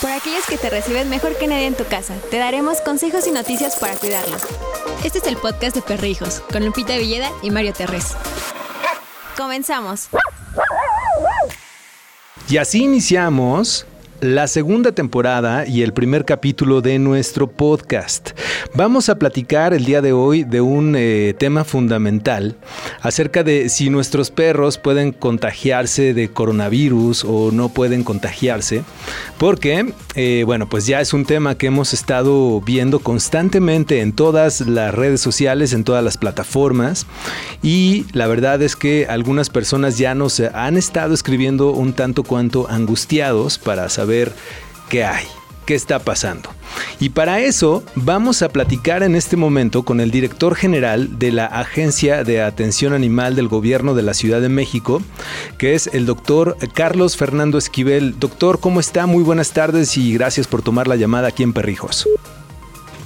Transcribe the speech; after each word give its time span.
Por 0.00 0.10
aquellos 0.12 0.46
que 0.46 0.56
te 0.56 0.70
reciben 0.70 1.10
mejor 1.10 1.36
que 1.36 1.48
nadie 1.48 1.66
en 1.66 1.74
tu 1.74 1.84
casa, 1.84 2.14
te 2.30 2.38
daremos 2.38 2.80
consejos 2.80 3.26
y 3.26 3.32
noticias 3.32 3.74
para 3.76 3.96
cuidarlos. 3.96 4.42
Este 5.02 5.18
es 5.18 5.26
el 5.26 5.36
podcast 5.36 5.74
de 5.74 5.82
Perrijos, 5.82 6.40
con 6.52 6.64
Lupita 6.64 6.96
Villeda 6.96 7.32
y 7.42 7.50
Mario 7.50 7.72
Terrés. 7.72 8.14
Comenzamos. 9.36 10.08
Y 12.48 12.58
así 12.58 12.84
iniciamos 12.84 13.86
la 14.20 14.48
segunda 14.48 14.92
temporada 14.92 15.66
y 15.66 15.82
el 15.82 15.92
primer 15.92 16.24
capítulo 16.24 16.80
de 16.80 16.98
nuestro 16.98 17.48
podcast. 17.48 18.30
Vamos 18.74 19.08
a 19.08 19.16
platicar 19.16 19.74
el 19.74 19.84
día 19.84 20.02
de 20.02 20.12
hoy 20.12 20.42
de 20.42 20.60
un 20.60 20.94
eh, 20.96 21.34
tema 21.38 21.62
fundamental 21.64 22.56
acerca 23.00 23.44
de 23.44 23.68
si 23.68 23.90
nuestros 23.90 24.30
perros 24.30 24.76
pueden 24.76 25.12
contagiarse 25.12 26.14
de 26.14 26.30
coronavirus 26.30 27.24
o 27.24 27.52
no 27.52 27.68
pueden 27.68 28.02
contagiarse, 28.02 28.82
porque, 29.38 29.92
eh, 30.16 30.42
bueno, 30.44 30.68
pues 30.68 30.86
ya 30.86 31.00
es 31.00 31.12
un 31.12 31.24
tema 31.24 31.56
que 31.56 31.68
hemos 31.68 31.94
estado 31.94 32.60
viendo 32.60 32.98
constantemente 32.98 34.00
en 34.00 34.12
todas 34.12 34.62
las 34.62 34.94
redes 34.94 35.20
sociales, 35.20 35.72
en 35.72 35.84
todas 35.84 36.02
las 36.02 36.16
plataformas, 36.16 37.06
y 37.62 38.06
la 38.12 38.26
verdad 38.26 38.60
es 38.62 38.74
que 38.74 39.06
algunas 39.08 39.48
personas 39.48 39.96
ya 39.96 40.16
nos 40.16 40.40
han 40.40 40.76
estado 40.76 41.14
escribiendo 41.14 41.70
un 41.70 41.92
tanto 41.92 42.24
cuanto 42.24 42.68
angustiados 42.68 43.58
para 43.58 43.88
saber 43.88 44.07
ver 44.08 44.32
qué 44.88 45.04
hay, 45.04 45.26
qué 45.66 45.76
está 45.76 46.00
pasando. 46.00 46.50
Y 47.00 47.10
para 47.10 47.40
eso 47.40 47.84
vamos 47.94 48.42
a 48.42 48.48
platicar 48.48 49.02
en 49.02 49.14
este 49.14 49.36
momento 49.36 49.84
con 49.84 50.00
el 50.00 50.10
director 50.10 50.54
general 50.56 51.18
de 51.18 51.30
la 51.30 51.46
Agencia 51.46 52.24
de 52.24 52.42
Atención 52.42 52.92
Animal 52.92 53.36
del 53.36 53.48
Gobierno 53.48 53.94
de 53.94 54.02
la 54.02 54.14
Ciudad 54.14 54.40
de 54.40 54.48
México, 54.48 55.00
que 55.58 55.74
es 55.74 55.88
el 55.92 56.06
doctor 56.06 56.56
Carlos 56.74 57.16
Fernando 57.16 57.58
Esquivel. 57.58 58.18
Doctor, 58.18 58.58
¿cómo 58.58 58.80
está? 58.80 59.06
Muy 59.06 59.22
buenas 59.22 59.52
tardes 59.52 59.96
y 59.96 60.12
gracias 60.14 60.48
por 60.48 60.62
tomar 60.62 60.88
la 60.88 60.96
llamada 60.96 61.28
aquí 61.28 61.44
en 61.44 61.52
Perrijos. 61.52 62.08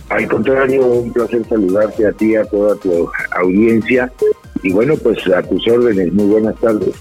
Al 0.08 0.28
contrario, 0.28 0.84
un 0.86 1.12
placer 1.12 1.42
saludarte 1.48 2.06
a 2.06 2.12
ti, 2.12 2.36
a 2.36 2.44
toda 2.44 2.76
tu 2.76 3.10
audiencia 3.34 4.12
y 4.62 4.70
bueno, 4.70 4.96
pues 4.96 5.18
a 5.26 5.42
tus 5.42 5.66
órdenes, 5.66 6.12
muy 6.12 6.26
buenas 6.26 6.54
tardes. 6.60 6.94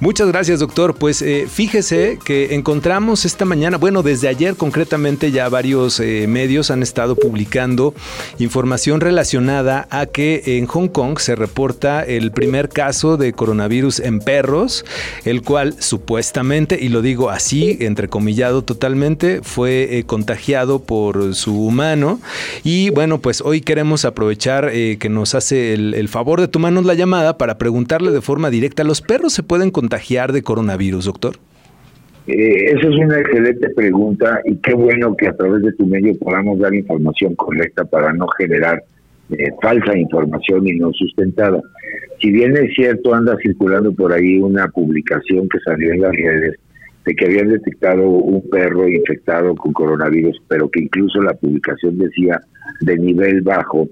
Muchas 0.00 0.28
gracias, 0.28 0.58
doctor. 0.58 0.94
Pues 0.94 1.22
eh, 1.22 1.46
fíjese 1.48 2.18
que 2.24 2.54
encontramos 2.54 3.24
esta 3.24 3.44
mañana, 3.44 3.78
bueno, 3.78 4.02
desde 4.02 4.28
ayer 4.28 4.56
concretamente 4.56 5.30
ya 5.30 5.48
varios 5.48 6.00
eh, 6.00 6.26
medios 6.28 6.72
han 6.72 6.82
estado 6.82 7.14
publicando 7.14 7.94
información 8.38 9.00
relacionada 9.00 9.86
a 9.90 10.06
que 10.06 10.42
en 10.58 10.66
Hong 10.66 10.88
Kong 10.88 11.18
se 11.20 11.36
reporta 11.36 12.02
el 12.02 12.32
primer 12.32 12.68
caso 12.68 13.16
de 13.16 13.32
coronavirus 13.32 14.00
en 14.00 14.18
perros, 14.18 14.84
el 15.24 15.42
cual 15.42 15.76
supuestamente, 15.78 16.78
y 16.80 16.88
lo 16.88 17.00
digo 17.00 17.30
así, 17.30 17.78
entrecomillado 17.80 18.62
totalmente, 18.62 19.40
fue 19.42 19.98
eh, 19.98 20.04
contagiado 20.04 20.80
por 20.80 21.34
su 21.34 21.64
humano. 21.64 22.20
Y 22.64 22.90
bueno, 22.90 23.20
pues 23.20 23.40
hoy 23.40 23.60
queremos 23.60 24.04
aprovechar 24.04 24.72
que 24.72 25.08
nos 25.08 25.34
hace 25.34 25.74
el, 25.74 25.94
el 25.94 26.08
favor 26.08 26.40
de 26.40 26.48
tomarnos 26.48 26.84
la 26.84 26.94
llamada 26.94 27.03
para 27.38 27.58
preguntarle 27.58 28.10
de 28.10 28.20
forma 28.20 28.50
directa, 28.50 28.84
¿los 28.84 29.00
perros 29.00 29.32
se 29.32 29.42
pueden 29.42 29.70
contagiar 29.70 30.32
de 30.32 30.42
coronavirus, 30.42 31.04
doctor? 31.04 31.36
Eh, 32.26 32.72
esa 32.72 32.88
es 32.88 32.96
una 32.96 33.18
excelente 33.18 33.68
pregunta 33.70 34.40
y 34.44 34.56
qué 34.56 34.74
bueno 34.74 35.14
que 35.14 35.28
a 35.28 35.36
través 35.36 35.62
de 35.62 35.72
tu 35.72 35.86
medio 35.86 36.18
podamos 36.18 36.58
dar 36.58 36.74
información 36.74 37.34
correcta 37.34 37.84
para 37.84 38.12
no 38.14 38.26
generar 38.38 38.82
eh, 39.30 39.50
falsa 39.60 39.96
información 39.96 40.66
y 40.66 40.72
no 40.78 40.92
sustentada. 40.92 41.60
Si 42.20 42.30
bien 42.30 42.56
es 42.56 42.74
cierto, 42.74 43.14
anda 43.14 43.36
circulando 43.42 43.92
por 43.92 44.12
ahí 44.12 44.38
una 44.38 44.68
publicación 44.68 45.48
que 45.48 45.58
salió 45.60 45.92
en 45.92 46.00
las 46.00 46.12
redes 46.12 46.58
de 47.04 47.14
que 47.14 47.26
habían 47.26 47.50
detectado 47.50 48.08
un 48.08 48.48
perro 48.48 48.88
infectado 48.88 49.54
con 49.54 49.72
coronavirus, 49.72 50.40
pero 50.48 50.70
que 50.70 50.80
incluso 50.80 51.20
la 51.20 51.34
publicación 51.34 51.98
decía 51.98 52.40
de 52.80 52.96
nivel 52.98 53.42
bajo, 53.42 53.88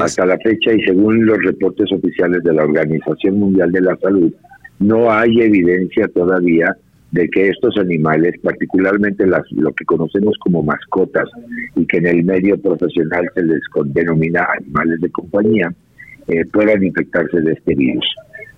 hasta 0.00 0.26
la 0.26 0.38
fecha 0.38 0.72
y 0.72 0.82
según 0.82 1.26
los 1.26 1.42
reportes 1.44 1.92
oficiales 1.92 2.42
de 2.42 2.54
la 2.54 2.64
Organización 2.64 3.38
Mundial 3.38 3.70
de 3.72 3.82
la 3.82 3.96
Salud, 3.96 4.32
no 4.78 5.10
hay 5.10 5.40
evidencia 5.40 6.08
todavía 6.08 6.76
de 7.12 7.28
que 7.28 7.48
estos 7.48 7.78
animales, 7.78 8.34
particularmente 8.42 9.26
las, 9.26 9.42
lo 9.52 9.72
que 9.72 9.84
conocemos 9.84 10.36
como 10.40 10.62
mascotas 10.62 11.28
y 11.76 11.86
que 11.86 11.98
en 11.98 12.06
el 12.06 12.24
medio 12.24 12.60
profesional 12.60 13.28
se 13.34 13.42
les 13.42 13.60
denomina 13.86 14.46
animales 14.58 15.00
de 15.00 15.10
compañía, 15.10 15.72
eh, 16.28 16.44
puedan 16.46 16.82
infectarse 16.82 17.40
de 17.40 17.52
este 17.52 17.74
virus. 17.74 18.04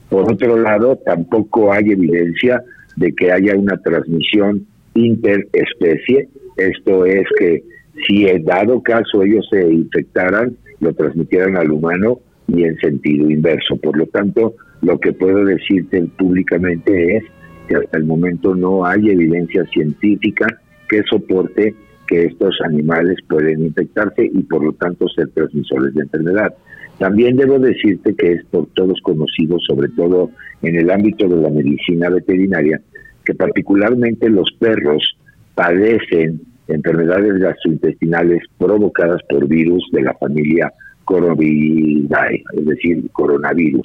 Por 0.08 0.32
otro 0.32 0.56
lado, 0.56 0.96
tampoco 1.04 1.72
hay 1.72 1.90
evidencia 1.90 2.62
de 2.98 3.12
que 3.14 3.32
haya 3.32 3.56
una 3.56 3.76
transmisión 3.78 4.66
interespecie, 4.94 6.28
esto 6.56 7.06
es 7.06 7.24
que 7.38 7.62
si 8.06 8.26
en 8.26 8.44
dado 8.44 8.82
caso 8.82 9.22
ellos 9.22 9.46
se 9.50 9.72
infectaran, 9.72 10.56
lo 10.80 10.92
transmitieran 10.94 11.56
al 11.56 11.70
humano 11.70 12.20
y 12.46 12.64
en 12.64 12.76
sentido 12.78 13.30
inverso. 13.30 13.76
Por 13.76 13.96
lo 13.96 14.06
tanto, 14.06 14.54
lo 14.82 14.98
que 14.98 15.12
puedo 15.12 15.44
decirte 15.44 16.02
públicamente 16.18 17.16
es 17.16 17.24
que 17.68 17.76
hasta 17.76 17.98
el 17.98 18.04
momento 18.04 18.54
no 18.54 18.84
hay 18.84 19.10
evidencia 19.10 19.64
científica 19.66 20.46
que 20.88 21.02
soporte 21.02 21.74
que 22.06 22.24
estos 22.24 22.58
animales 22.64 23.18
pueden 23.28 23.66
infectarse 23.66 24.24
y 24.24 24.42
por 24.44 24.64
lo 24.64 24.72
tanto 24.72 25.08
ser 25.08 25.28
transmisores 25.28 25.94
de 25.94 26.02
enfermedad. 26.02 26.54
También 26.98 27.36
debo 27.36 27.58
decirte 27.58 28.14
que 28.14 28.32
es 28.32 28.44
por 28.46 28.66
todos 28.74 29.00
conocidos, 29.02 29.62
sobre 29.66 29.88
todo 29.90 30.30
en 30.62 30.76
el 30.76 30.90
ámbito 30.90 31.28
de 31.28 31.36
la 31.36 31.50
medicina 31.50 32.10
veterinaria, 32.10 32.80
que 33.24 33.34
particularmente 33.34 34.28
los 34.28 34.50
perros 34.58 35.16
padecen 35.54 36.40
enfermedades 36.66 37.34
gastrointestinales 37.38 38.42
provocadas 38.58 39.22
por 39.28 39.46
virus 39.46 39.84
de 39.92 40.02
la 40.02 40.14
familia 40.14 40.72
Coronavirus, 41.04 42.10
es 42.52 42.66
decir, 42.66 43.10
coronavirus. 43.12 43.82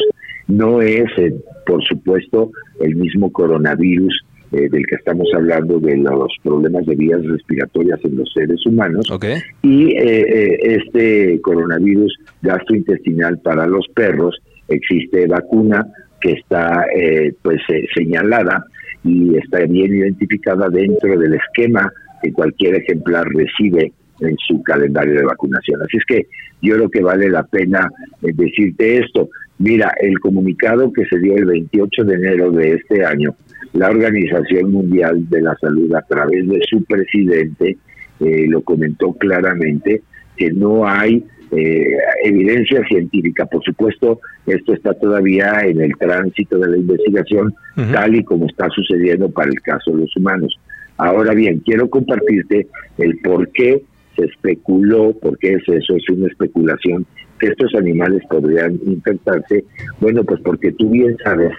No 0.48 0.82
es, 0.82 1.06
eh, 1.18 1.34
por 1.66 1.82
supuesto, 1.86 2.52
el 2.82 2.98
mismo 2.98 3.32
coronavirus 3.32 4.26
eh, 4.52 4.68
del 4.70 4.86
que 4.86 4.96
estamos 4.96 5.30
hablando 5.34 5.80
de 5.80 5.96
los 5.98 6.36
problemas 6.44 6.86
de 6.86 6.96
vías 6.96 7.26
respiratorias 7.26 8.00
en 8.04 8.18
los 8.18 8.30
seres 8.34 8.66
humanos. 8.66 9.08
Y 9.62 9.96
eh, 9.96 10.58
este 10.64 11.40
coronavirus 11.40 12.14
gastrointestinal 12.44 13.40
para 13.40 13.66
los 13.66 13.88
perros 13.96 14.40
existe 14.68 15.26
vacuna 15.28 15.88
que 16.22 16.34
está 16.34 16.86
pues 17.42 17.62
señalada 17.94 18.64
y 19.04 19.36
está 19.38 19.60
bien 19.66 19.96
identificada 19.96 20.70
dentro 20.70 21.18
del 21.18 21.34
esquema 21.34 21.92
que 22.22 22.32
cualquier 22.32 22.76
ejemplar 22.76 23.28
recibe 23.28 23.92
en 24.22 24.38
su 24.48 24.62
calendario 24.64 25.16
de 25.16 25.26
vacunación. 25.26 25.82
Así 25.82 25.98
es 25.98 26.06
que 26.06 26.28
yo 26.62 26.76
creo 26.76 26.90
que 26.90 27.02
vale 27.02 27.30
la 27.30 27.44
pena 27.44 27.90
eh, 28.22 28.32
decirte 28.34 29.00
esto. 29.00 29.30
Mira, 29.58 29.94
el 30.02 30.20
comunicado 30.20 30.92
que 30.92 31.06
se 31.06 31.20
dio 31.20 31.36
el 31.36 31.46
28 31.46 32.04
de 32.06 32.16
enero 32.16 32.52
de 32.52 32.74
este 32.74 33.06
año, 33.06 33.36
la 33.74 33.90
Organización 33.90 34.72
Mundial 34.72 35.30
de 35.30 35.42
la 35.42 35.56
Salud 35.60 35.94
a 35.94 36.02
través 36.02 36.48
de 36.48 36.62
su 36.70 36.84
presidente 36.86 37.78
eh, 38.20 38.46
lo 38.48 38.62
comentó 38.62 39.14
claramente 39.14 40.02
que 40.38 40.52
no 40.52 40.88
hay 40.88 41.24
eh, 41.56 41.98
evidencia 42.24 42.84
científica. 42.88 43.46
Por 43.46 43.64
supuesto, 43.64 44.20
esto 44.46 44.74
está 44.74 44.94
todavía 44.94 45.60
en 45.64 45.82
el 45.82 45.96
tránsito 45.98 46.58
de 46.58 46.70
la 46.70 46.78
investigación, 46.78 47.54
tal 47.92 48.16
y 48.16 48.24
como 48.24 48.46
está 48.48 48.70
sucediendo 48.70 49.30
para 49.30 49.50
el 49.50 49.62
caso 49.62 49.92
de 49.92 50.02
los 50.02 50.16
humanos. 50.16 50.60
Ahora 50.98 51.34
bien, 51.34 51.60
quiero 51.66 51.90
compartirte 51.90 52.68
el 52.98 53.18
por 53.20 53.50
qué 53.52 53.84
se 54.16 54.26
especuló, 54.26 55.14
porque 55.22 55.54
es 55.54 55.64
eso, 55.68 55.96
es 55.96 56.10
una 56.10 56.28
especulación, 56.28 57.06
que 57.40 57.48
estos 57.48 57.74
animales 57.76 58.22
podrían 58.30 58.80
infectarse. 58.86 59.66
Bueno, 60.00 60.24
pues 60.24 60.40
porque 60.42 60.72
tú 60.74 60.90
bien 60.90 61.18
sabes 61.24 61.52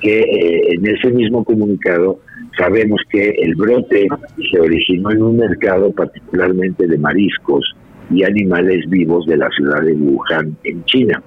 que 0.00 0.20
eh, 0.20 0.74
en 0.74 0.86
ese 0.86 1.10
mismo 1.10 1.44
comunicado 1.44 2.20
sabemos 2.56 3.00
que 3.10 3.30
el 3.30 3.54
brote 3.54 4.08
se 4.50 4.60
originó 4.60 5.10
en 5.10 5.22
un 5.22 5.36
mercado 5.36 5.90
particularmente 5.92 6.86
de 6.86 6.98
mariscos 6.98 7.75
y 8.10 8.22
animales 8.22 8.88
vivos 8.88 9.26
de 9.26 9.36
la 9.36 9.48
ciudad 9.50 9.82
de 9.82 9.92
Wuhan, 9.92 10.56
en 10.64 10.84
China. 10.84 11.22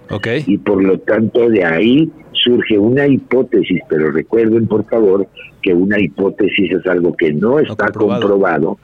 Y 0.46 0.58
por 0.58 0.84
lo 0.84 0.98
tanto 1.00 1.50
de 1.50 1.64
ahí 1.64 2.10
surge 2.32 2.78
una 2.78 3.08
hipótesis, 3.08 3.82
pero 3.90 4.12
recuerden 4.12 4.68
por 4.68 4.86
favor 4.86 5.28
que 5.62 5.74
una 5.74 6.00
hipótesis 6.00 6.72
es 6.72 6.86
algo 6.88 7.16
que 7.16 7.34
no 7.34 7.60
está 7.60 7.92
comprobado, 7.92 8.78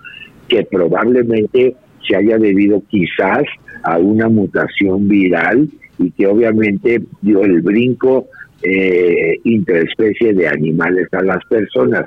que 0.47 0.63
probablemente 0.63 1.75
se 2.07 2.15
haya 2.15 2.37
debido 2.37 2.81
quizás 2.89 3.43
a 3.83 3.97
una 3.97 4.27
mutación 4.29 5.07
viral 5.07 5.69
y 5.97 6.11
que 6.11 6.27
obviamente 6.27 7.01
dio 7.21 7.43
el 7.43 7.61
brinco 7.61 8.27
eh, 8.61 9.39
interespecie 9.43 10.33
de 10.33 10.47
animales 10.47 11.07
a 11.13 11.21
las 11.21 11.43
personas. 11.45 12.05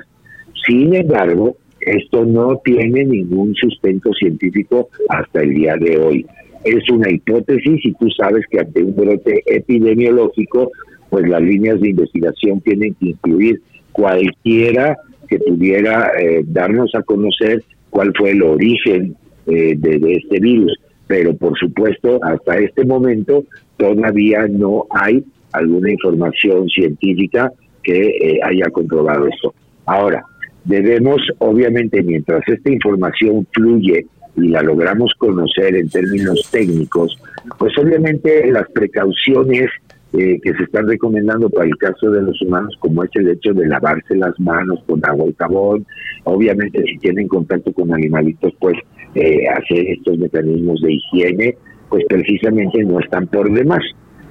Sin 0.67 0.93
embargo, 0.93 1.57
esto 1.81 2.25
no 2.25 2.59
tiene 2.63 3.05
ningún 3.05 3.55
sustento 3.55 4.13
científico 4.13 4.89
hasta 5.09 5.41
el 5.41 5.53
día 5.53 5.75
de 5.77 5.97
hoy. 5.97 6.25
Es 6.63 6.89
una 6.89 7.09
hipótesis 7.09 7.85
y 7.85 7.93
tú 7.93 8.09
sabes 8.11 8.45
que 8.49 8.59
ante 8.59 8.83
un 8.83 8.95
brote 8.95 9.41
epidemiológico, 9.45 10.71
pues 11.09 11.27
las 11.27 11.41
líneas 11.41 11.79
de 11.79 11.89
investigación 11.89 12.61
tienen 12.61 12.93
que 12.95 13.09
incluir 13.09 13.61
cualquiera 13.91 14.97
que 15.27 15.39
pudiera 15.39 16.11
eh, 16.19 16.43
darnos 16.45 16.93
a 16.95 17.03
conocer 17.03 17.63
cuál 17.89 18.13
fue 18.17 18.31
el 18.31 18.41
origen 18.43 19.15
eh, 19.45 19.75
de, 19.77 20.15
este 20.15 20.39
virus. 20.39 20.77
Pero 21.07 21.35
por 21.35 21.57
supuesto, 21.57 22.19
hasta 22.23 22.59
este 22.59 22.85
momento 22.85 23.45
todavía 23.77 24.47
no 24.47 24.85
hay 24.91 25.23
alguna 25.53 25.91
información 25.91 26.67
científica 26.67 27.51
que 27.83 28.09
eh, 28.09 28.39
haya 28.43 28.69
comprobado 28.69 29.27
esto. 29.27 29.53
Ahora, 29.85 30.23
debemos, 30.69 31.19
obviamente, 31.39 32.03
mientras 32.03 32.47
esta 32.47 32.71
información 32.71 33.45
fluye 33.53 34.05
y 34.35 34.47
la 34.49 34.61
logramos 34.61 35.11
conocer 35.17 35.75
en 35.75 35.89
términos 35.89 36.47
técnicos, 36.51 37.17
pues 37.57 37.75
obviamente 37.77 38.49
las 38.51 38.69
precauciones 38.69 39.69
eh, 40.13 40.39
que 40.41 40.53
se 40.53 40.63
están 40.63 40.87
recomendando 40.87 41.49
para 41.49 41.65
el 41.65 41.75
caso 41.77 42.11
de 42.11 42.21
los 42.21 42.39
humanos, 42.43 42.75
como 42.79 43.03
es 43.03 43.09
el 43.15 43.29
hecho 43.29 43.53
de 43.53 43.67
lavarse 43.67 44.15
las 44.15 44.39
manos 44.39 44.79
con 44.85 45.03
agua 45.05 45.25
y 45.27 45.33
jabón, 45.33 45.85
obviamente 46.23 46.83
si 46.83 46.99
tienen 46.99 47.27
contacto 47.27 47.73
con 47.73 47.91
animalitos, 47.91 48.53
pues 48.59 48.77
eh, 49.15 49.47
hacer 49.49 49.87
estos 49.87 50.19
mecanismos 50.19 50.81
de 50.81 50.93
higiene, 50.93 51.57
pues 51.89 52.05
precisamente 52.07 52.83
no 52.83 52.99
están 52.99 53.25
por 53.25 53.51
demás. 53.51 53.81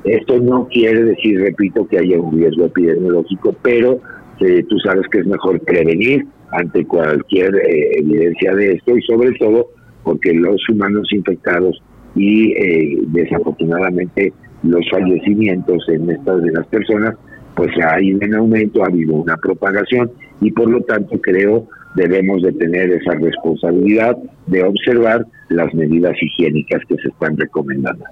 Esto 0.04 0.38
no 0.38 0.68
quiere 0.68 1.02
decir, 1.02 1.40
repito, 1.40 1.86
que 1.88 1.98
haya 1.98 2.20
un 2.20 2.38
riesgo 2.38 2.66
epidemiológico, 2.66 3.56
pero 3.60 4.00
eh, 4.40 4.64
tú 4.68 4.78
sabes 4.78 5.06
que 5.10 5.20
es 5.20 5.26
mejor 5.26 5.60
prevenir 5.60 6.26
ante 6.52 6.84
cualquier 6.84 7.52
evidencia 7.98 8.54
de 8.54 8.74
esto 8.74 8.96
y 8.96 9.02
sobre 9.02 9.32
todo 9.32 9.68
porque 10.02 10.32
los 10.32 10.60
humanos 10.68 11.08
infectados 11.12 11.82
y 12.14 12.52
eh, 12.52 12.98
desafortunadamente 13.08 14.32
los 14.62 14.88
fallecimientos 14.90 15.86
en 15.88 16.10
estas 16.10 16.42
de 16.42 16.52
las 16.52 16.66
personas 16.66 17.14
pues 17.54 17.70
ha 17.84 18.00
ido 18.00 18.20
en 18.22 18.34
aumento, 18.34 18.82
ha 18.82 18.86
habido 18.86 19.16
una 19.16 19.36
propagación 19.36 20.10
y 20.40 20.50
por 20.52 20.68
lo 20.70 20.80
tanto 20.82 21.20
creo 21.20 21.66
debemos 21.94 22.42
de 22.42 22.52
tener 22.52 22.90
esa 22.90 23.12
responsabilidad 23.14 24.16
de 24.46 24.62
observar 24.62 25.26
las 25.48 25.72
medidas 25.74 26.14
higiénicas 26.20 26.82
que 26.88 26.96
se 26.96 27.08
están 27.08 27.36
recomendando. 27.36 28.04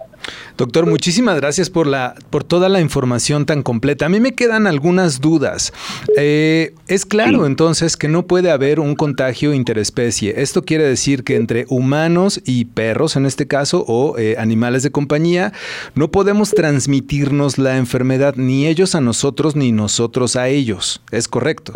Doctor, 0.56 0.86
muchísimas 0.86 1.36
gracias 1.36 1.70
por 1.70 1.86
la 1.86 2.14
por 2.30 2.44
toda 2.44 2.68
la 2.68 2.80
información 2.80 3.46
tan 3.46 3.62
completa. 3.62 4.06
A 4.06 4.08
mí 4.08 4.20
me 4.20 4.34
quedan 4.34 4.66
algunas 4.66 5.20
dudas. 5.20 5.72
Eh, 6.16 6.74
es 6.88 7.04
claro 7.04 7.46
entonces 7.46 7.96
que 7.96 8.08
no 8.08 8.26
puede 8.26 8.50
haber 8.50 8.80
un 8.80 8.94
contagio 8.94 9.52
interespecie. 9.52 10.34
Esto 10.40 10.64
quiere 10.64 10.84
decir 10.84 11.24
que 11.24 11.36
entre 11.36 11.66
humanos 11.68 12.40
y 12.44 12.66
perros, 12.66 13.16
en 13.16 13.26
este 13.26 13.46
caso, 13.46 13.84
o 13.86 14.18
eh, 14.18 14.36
animales 14.38 14.82
de 14.82 14.90
compañía, 14.90 15.52
no 15.94 16.10
podemos 16.10 16.50
transmitirnos 16.50 17.58
la 17.58 17.76
enfermedad 17.76 18.36
ni 18.36 18.66
ellos 18.66 18.94
a 18.94 19.00
nosotros 19.00 19.56
ni 19.56 19.72
nosotros 19.72 20.36
a 20.36 20.48
ellos. 20.48 21.02
¿Es 21.10 21.28
correcto? 21.28 21.72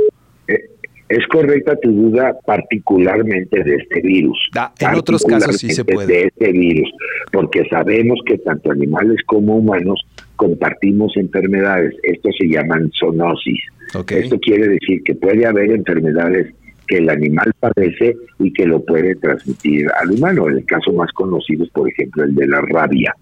Es 1.10 1.26
correcta 1.26 1.74
tu 1.82 1.90
duda 1.90 2.38
particularmente 2.46 3.64
de 3.64 3.74
este 3.74 4.00
virus. 4.00 4.38
En 4.78 4.94
otros 4.94 5.24
casos 5.24 5.56
sí 5.56 5.70
se 5.70 5.84
puede. 5.84 6.06
De 6.06 6.22
este 6.28 6.52
virus, 6.52 6.88
porque 7.32 7.68
sabemos 7.68 8.20
que 8.24 8.38
tanto 8.38 8.70
animales 8.70 9.18
como 9.26 9.56
humanos 9.56 10.00
compartimos 10.36 11.16
enfermedades. 11.16 11.96
Esto 12.04 12.30
se 12.38 12.46
llaman 12.46 12.92
zoonosis. 12.96 13.60
Esto 14.08 14.38
quiere 14.38 14.68
decir 14.68 15.02
que 15.02 15.16
puede 15.16 15.44
haber 15.46 15.72
enfermedades 15.72 16.54
que 16.86 16.98
el 16.98 17.10
animal 17.10 17.52
padece 17.58 18.16
y 18.38 18.52
que 18.52 18.66
lo 18.66 18.84
puede 18.84 19.16
transmitir 19.16 19.88
al 20.00 20.12
humano. 20.12 20.46
El 20.46 20.64
caso 20.64 20.92
más 20.92 21.10
conocido 21.10 21.64
es, 21.64 21.70
por 21.70 21.90
ejemplo, 21.90 22.22
el 22.22 22.36
de 22.36 22.46
la 22.46 22.60
rabia. 22.60 23.12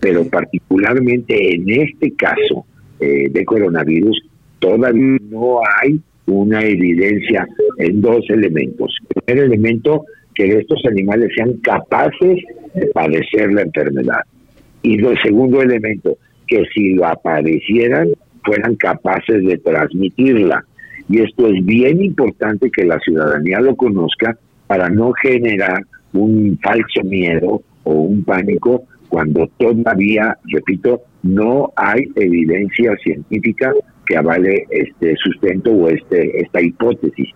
Pero 0.00 0.24
particularmente 0.24 1.54
en 1.54 1.70
este 1.70 2.12
caso 2.14 2.66
eh, 2.98 3.28
de 3.30 3.44
coronavirus, 3.44 4.24
todavía 4.58 5.18
no 5.30 5.60
hay 5.80 6.00
una 6.28 6.62
evidencia 6.62 7.46
en 7.78 8.00
dos 8.00 8.24
elementos. 8.28 8.96
El 9.14 9.22
primer 9.22 9.44
elemento, 9.44 10.04
que 10.34 10.58
estos 10.58 10.80
animales 10.86 11.30
sean 11.34 11.54
capaces 11.62 12.38
de 12.74 12.86
padecer 12.92 13.52
la 13.52 13.62
enfermedad. 13.62 14.20
Y 14.82 15.04
el 15.04 15.18
segundo 15.20 15.62
elemento, 15.62 16.16
que 16.46 16.64
si 16.74 16.94
lo 16.94 17.06
aparecieran, 17.06 18.08
fueran 18.44 18.76
capaces 18.76 19.44
de 19.44 19.58
transmitirla. 19.58 20.64
Y 21.08 21.20
esto 21.20 21.48
es 21.48 21.64
bien 21.64 22.02
importante 22.02 22.70
que 22.70 22.84
la 22.84 22.98
ciudadanía 23.00 23.60
lo 23.60 23.74
conozca 23.76 24.38
para 24.66 24.88
no 24.88 25.12
generar 25.22 25.82
un 26.12 26.58
falso 26.62 27.02
miedo 27.04 27.62
o 27.84 27.92
un 27.92 28.22
pánico 28.24 28.84
cuando 29.08 29.48
todavía, 29.58 30.36
repito, 30.44 31.02
no 31.22 31.72
hay 31.76 32.04
evidencia 32.14 32.94
científica 33.02 33.72
que 34.08 34.16
avale 34.16 34.66
este 34.70 35.14
sustento 35.16 35.70
o 35.70 35.88
este 35.88 36.40
esta 36.40 36.60
hipótesis. 36.62 37.28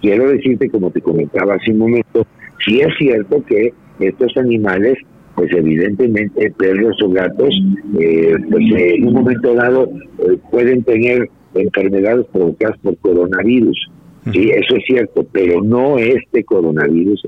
Quiero 0.00 0.28
decirte, 0.28 0.70
como 0.70 0.90
te 0.90 1.00
comentaba 1.00 1.56
hace 1.56 1.72
un 1.72 1.78
momento, 1.78 2.26
sí 2.64 2.80
es 2.80 2.88
cierto 2.98 3.44
que 3.44 3.74
estos 3.98 4.34
animales, 4.36 4.96
pues 5.34 5.52
evidentemente 5.52 6.50
perros 6.52 6.96
o 7.02 7.10
gatos, 7.10 7.54
eh, 7.98 8.34
pues 8.50 8.64
en 8.74 9.08
un 9.08 9.14
momento 9.14 9.54
dado 9.54 9.90
eh, 10.18 10.38
pueden 10.50 10.82
tener 10.84 11.28
enfermedades 11.54 12.26
provocadas 12.32 12.78
por 12.78 12.96
coronavirus. 12.98 13.90
Sí, 14.32 14.50
eso 14.50 14.76
es 14.76 14.84
cierto, 14.86 15.26
pero 15.32 15.62
no 15.62 15.98
este 15.98 16.44
coronavirus 16.44 17.26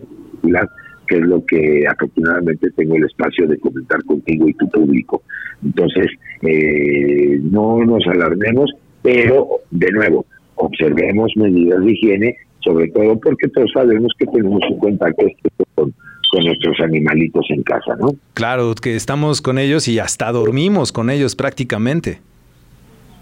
que 1.07 1.17
es 1.17 1.23
lo 1.23 1.45
que 1.45 1.85
afortunadamente 1.87 2.71
tengo 2.71 2.97
el 2.97 3.05
espacio 3.05 3.47
de 3.47 3.59
comentar 3.59 4.03
contigo 4.05 4.49
y 4.49 4.55
tu 4.55 4.69
público. 4.69 5.23
Entonces, 5.65 6.07
eh, 6.43 7.39
no 7.43 7.85
nos 7.85 8.07
alarmemos, 8.07 8.71
pero, 9.03 9.49
de 9.71 9.91
nuevo, 9.93 10.27
observemos 10.57 11.33
medidas 11.37 11.85
de 11.85 11.93
higiene, 11.93 12.37
sobre 12.61 12.89
todo 12.89 13.19
porque 13.19 13.49
todos 13.49 13.71
sabemos 13.73 14.13
que 14.19 14.27
tenemos 14.27 14.63
un 14.71 14.79
contacto 14.79 15.27
con, 15.75 15.93
con 16.31 16.45
nuestros 16.45 16.81
animalitos 16.81 17.47
en 17.51 17.63
casa, 17.63 17.97
¿no? 17.99 18.15
Claro, 18.35 18.75
que 18.75 18.95
estamos 18.97 19.43
con 19.43 19.59
ellos 19.59 19.89
y 19.89 19.99
hasta 19.99 20.31
dormimos 20.33 20.93
con 20.93 21.11
ellos 21.11 21.37
prácticamente. 21.37 22.21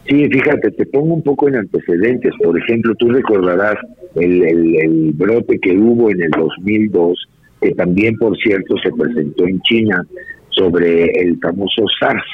Sí, 0.06 0.28
fíjate, 0.28 0.70
te 0.72 0.86
pongo 0.86 1.14
un 1.14 1.22
poco 1.22 1.48
en 1.48 1.56
antecedentes. 1.56 2.32
Por 2.42 2.58
ejemplo, 2.58 2.94
tú 2.96 3.10
recordarás 3.10 3.76
el, 4.16 4.42
el, 4.42 5.12
brote 5.12 5.58
que 5.60 5.76
hubo 5.76 6.10
en 6.10 6.22
el 6.22 6.30
2002, 6.30 7.28
que 7.60 7.70
también, 7.72 8.16
por 8.16 8.36
cierto, 8.38 8.76
se 8.82 8.90
presentó 8.90 9.46
en 9.46 9.60
China 9.62 10.04
sobre 10.50 11.04
el 11.20 11.38
famoso 11.38 11.84
SARS, 12.00 12.24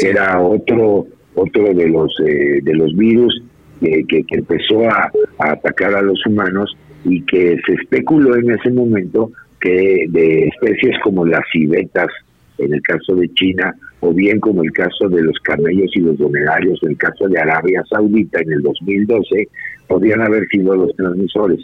que 0.00 0.10
era 0.10 0.40
otro 0.40 1.06
otro 1.38 1.72
de 1.74 1.88
los 1.88 2.14
eh, 2.20 2.60
de 2.62 2.74
los 2.74 2.94
virus 2.96 3.42
que, 3.80 4.04
que, 4.08 4.24
empezó 4.30 4.88
a, 4.88 5.10
atacar 5.38 5.94
a 5.94 6.02
los 6.02 6.24
humanos 6.26 6.76
y 7.04 7.22
que 7.22 7.56
se 7.64 7.74
especuló 7.74 8.36
en 8.36 8.50
ese 8.50 8.70
momento 8.70 9.30
que 9.60 10.06
de 10.08 10.48
especies 10.48 10.96
como 11.02 11.24
las 11.24 11.42
civetas 11.52 12.08
en 12.58 12.74
el 12.74 12.82
caso 12.82 13.14
de 13.14 13.32
China 13.34 13.74
o 14.00 14.12
bien 14.12 14.40
como 14.40 14.62
el 14.62 14.72
caso 14.72 15.08
de 15.08 15.22
los 15.22 15.38
camellos 15.40 15.90
y 15.94 16.00
los 16.00 16.18
dromedarios 16.18 16.82
en 16.82 16.90
el 16.90 16.96
caso 16.96 17.28
de 17.28 17.38
Arabia 17.38 17.82
Saudita 17.88 18.40
en 18.40 18.52
el 18.52 18.62
2012 18.62 19.48
podrían 19.86 20.20
haber 20.20 20.46
sido 20.48 20.74
los 20.74 20.94
transmisores. 20.96 21.60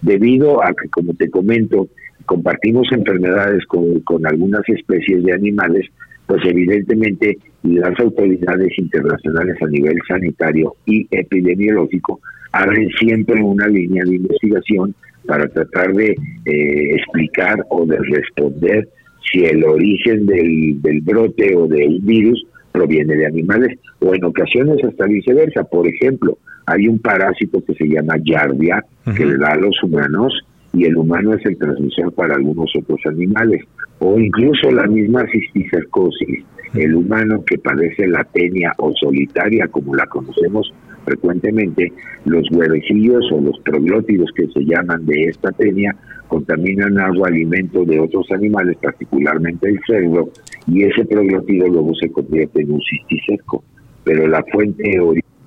Debido 0.00 0.62
a 0.64 0.72
que 0.74 0.88
como 0.88 1.12
te 1.14 1.28
comento 1.28 1.88
compartimos 2.24 2.86
enfermedades 2.92 3.64
con, 3.66 4.00
con 4.00 4.26
algunas 4.26 4.62
especies 4.68 5.24
de 5.24 5.32
animales 5.32 5.86
pues 6.28 6.44
evidentemente 6.44 7.38
las 7.62 7.98
autoridades 7.98 8.78
internacionales 8.78 9.56
a 9.62 9.66
nivel 9.66 9.96
sanitario 10.06 10.74
y 10.84 11.08
epidemiológico 11.10 12.20
abren 12.52 12.88
siempre 13.00 13.42
una 13.42 13.66
línea 13.66 14.04
de 14.04 14.16
investigación 14.16 14.94
para 15.26 15.48
tratar 15.48 15.94
de 15.94 16.10
eh, 16.44 16.96
explicar 16.96 17.64
o 17.70 17.86
de 17.86 17.98
responder 17.98 18.88
si 19.32 19.44
el 19.46 19.64
origen 19.64 20.26
del, 20.26 20.80
del 20.82 21.00
brote 21.00 21.56
o 21.56 21.66
del 21.66 21.98
virus 22.00 22.46
proviene 22.72 23.16
de 23.16 23.26
animales 23.26 23.78
o 24.00 24.14
en 24.14 24.22
ocasiones 24.24 24.84
hasta 24.84 25.06
viceversa. 25.06 25.64
Por 25.64 25.88
ejemplo, 25.88 26.36
hay 26.66 26.88
un 26.88 26.98
parásito 26.98 27.64
que 27.64 27.74
se 27.74 27.86
llama 27.86 28.16
Yardia 28.22 28.84
que 29.16 29.24
le 29.24 29.38
da 29.38 29.52
a 29.52 29.56
los 29.56 29.82
humanos 29.82 30.44
y 30.78 30.84
el 30.84 30.96
humano 30.96 31.34
es 31.34 31.44
el 31.44 31.58
transmisor 31.58 32.12
para 32.12 32.36
algunos 32.36 32.70
otros 32.78 33.00
animales, 33.06 33.64
o 33.98 34.16
incluso 34.16 34.70
la 34.70 34.86
misma 34.86 35.26
cisticercosis, 35.26 36.44
el 36.74 36.94
humano 36.94 37.42
que 37.44 37.58
padece 37.58 38.06
la 38.06 38.22
tenia 38.22 38.72
o 38.78 38.92
solitaria, 38.92 39.66
como 39.66 39.96
la 39.96 40.06
conocemos 40.06 40.72
frecuentemente, 41.04 41.92
los 42.26 42.48
huevecillos 42.52 43.24
o 43.32 43.40
los 43.40 43.58
proglótidos 43.60 44.30
que 44.36 44.46
se 44.46 44.60
llaman 44.60 45.04
de 45.06 45.24
esta 45.24 45.50
tenia 45.50 45.96
contaminan 46.28 46.96
agua, 46.98 47.26
alimento 47.26 47.84
de 47.84 47.98
otros 47.98 48.30
animales, 48.30 48.76
particularmente 48.80 49.70
el 49.70 49.80
cerdo, 49.84 50.30
y 50.68 50.84
ese 50.84 51.04
proglótido 51.06 51.66
luego 51.66 51.92
se 51.96 52.08
convierte 52.12 52.62
en 52.62 52.72
un 52.72 52.80
cisticerco. 52.82 53.64
Pero 54.04 54.28
la 54.28 54.44
fuente 54.52 55.00
original 55.00 55.37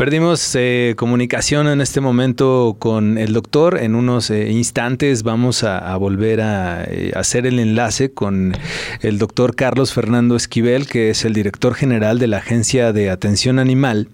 Perdimos 0.00 0.54
eh, 0.54 0.94
comunicación 0.96 1.68
en 1.68 1.82
este 1.82 2.00
momento 2.00 2.76
con 2.78 3.18
el 3.18 3.34
doctor. 3.34 3.76
En 3.76 3.94
unos 3.94 4.30
eh, 4.30 4.50
instantes 4.50 5.24
vamos 5.24 5.62
a, 5.62 5.94
volver 5.98 6.40
a, 6.40 6.84
eh, 6.84 7.12
hacer 7.14 7.46
el 7.46 7.58
enlace 7.58 8.10
con 8.10 8.56
el 9.02 9.18
doctor 9.18 9.54
Carlos 9.54 9.92
Fernando 9.92 10.36
Esquivel, 10.36 10.86
que 10.86 11.10
es 11.10 11.26
el 11.26 11.34
director 11.34 11.74
general 11.74 12.18
de 12.18 12.28
la 12.28 12.38
Agencia 12.38 12.94
de 12.94 13.10
Atención 13.10 13.58
Animal, 13.58 14.08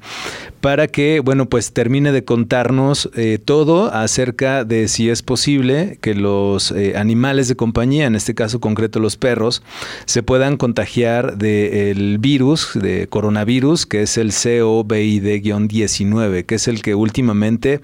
para 0.66 0.88
que, 0.88 1.20
bueno, 1.20 1.48
pues 1.48 1.72
termine 1.72 2.10
de 2.10 2.24
contarnos 2.24 3.08
eh, 3.14 3.38
todo 3.38 3.94
acerca 3.94 4.64
de 4.64 4.88
si 4.88 5.08
es 5.08 5.22
posible 5.22 5.96
que 6.00 6.16
los 6.16 6.72
eh, 6.72 6.94
animales 6.96 7.46
de 7.46 7.54
compañía, 7.54 8.06
en 8.06 8.16
este 8.16 8.34
caso 8.34 8.58
concreto 8.58 8.98
los 8.98 9.16
perros, 9.16 9.62
se 10.06 10.24
puedan 10.24 10.56
contagiar 10.56 11.38
del 11.38 12.18
virus, 12.18 12.70
de 12.74 13.06
coronavirus, 13.06 13.86
que 13.86 14.02
es 14.02 14.18
el 14.18 14.32
COVID-19, 14.32 16.44
que 16.44 16.56
es 16.56 16.66
el 16.66 16.82
que 16.82 16.96
últimamente 16.96 17.80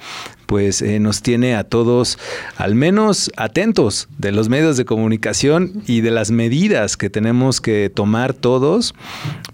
pues 0.53 0.83
eh, 0.83 1.01
nos 1.01 1.23
tiene 1.23 1.55
a 1.55 1.65
todos 1.65 2.19
al 2.59 2.75
menos 2.75 3.33
atentos 3.39 4.07
de 4.19 4.33
los 4.33 4.51
medios 4.51 4.77
de 4.77 4.85
comunicación 4.85 5.83
y 5.87 6.03
de 6.03 6.11
las 6.11 6.31
medidas 6.31 6.99
que 6.99 7.09
tenemos 7.09 7.63
que 7.63 7.89
tomar 7.89 8.35
todos 8.35 8.95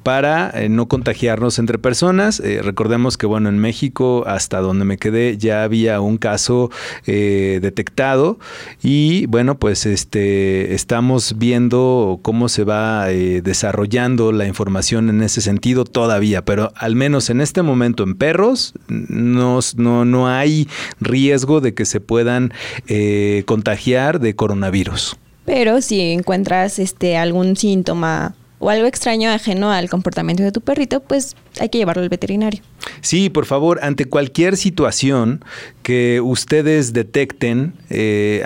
para 0.03 0.51
eh, 0.51 0.69
no 0.69 0.89
contagiarnos 0.89 1.61
entre 1.61 1.79
personas. 1.79 2.41
Eh, 2.41 2.63
recordemos 2.65 3.17
que 3.17 3.27
bueno, 3.27 3.49
en 3.49 3.61
México, 3.61 4.25
hasta 4.27 4.59
donde 4.59 4.85
me 4.85 4.99
quedé, 4.99 5.39
ya 5.39 5.63
había 5.63 6.01
un 6.01 6.19
caso 6.19 6.73
detectado 7.07 8.41
y 8.83 9.27
bueno, 9.27 9.57
pues 9.57 9.87
este 9.87 10.75
estamos 10.75 11.39
viendo 11.39 12.19
cómo 12.23 12.49
se 12.49 12.65
va 12.65 13.07
desarrollando 13.07 14.33
la 14.33 14.49
información 14.49 15.11
en 15.11 15.23
ese 15.23 15.43
sentido 15.43 15.85
todavía, 15.85 16.45
pero 16.45 16.73
al 16.75 16.97
menos 16.97 17.31
en 17.31 17.41
este 17.41 17.63
momento 17.63 18.03
en 18.03 18.17
perros 18.17 18.75
no, 18.89 19.61
no, 19.77 20.05
no 20.05 20.29
hay 20.29 20.67
riesgo 21.01 21.61
de 21.61 21.75
que 21.75 21.85
se 21.85 22.01
puedan 22.01 22.53
eh, 22.87 23.43
contagiar 23.47 24.21
de 24.21 24.35
coronavirus. 24.35 25.17
Pero 25.45 25.81
si 25.81 26.01
encuentras 26.01 26.79
este 26.79 27.17
algún 27.17 27.57
síntoma 27.57 28.35
o 28.59 28.71
algo 28.71 28.87
extraño 28.87 29.31
ajeno 29.31 29.71
al 29.71 29.89
comportamiento 29.89 30.43
de 30.43 30.53
tu 30.53 30.61
perrito, 30.61 31.01
pues 31.01 31.37
hay 31.61 31.69
que 31.69 31.79
llevarlo 31.79 32.03
al 32.03 32.09
veterinario. 32.09 32.61
Sí, 33.01 33.31
por 33.31 33.47
favor, 33.47 33.79
ante 33.83 34.07
cualquier 34.07 34.57
situación 34.57 35.45
que 35.83 36.21
ustedes 36.21 36.93
detecten 36.93 37.75
eh, 37.91 38.43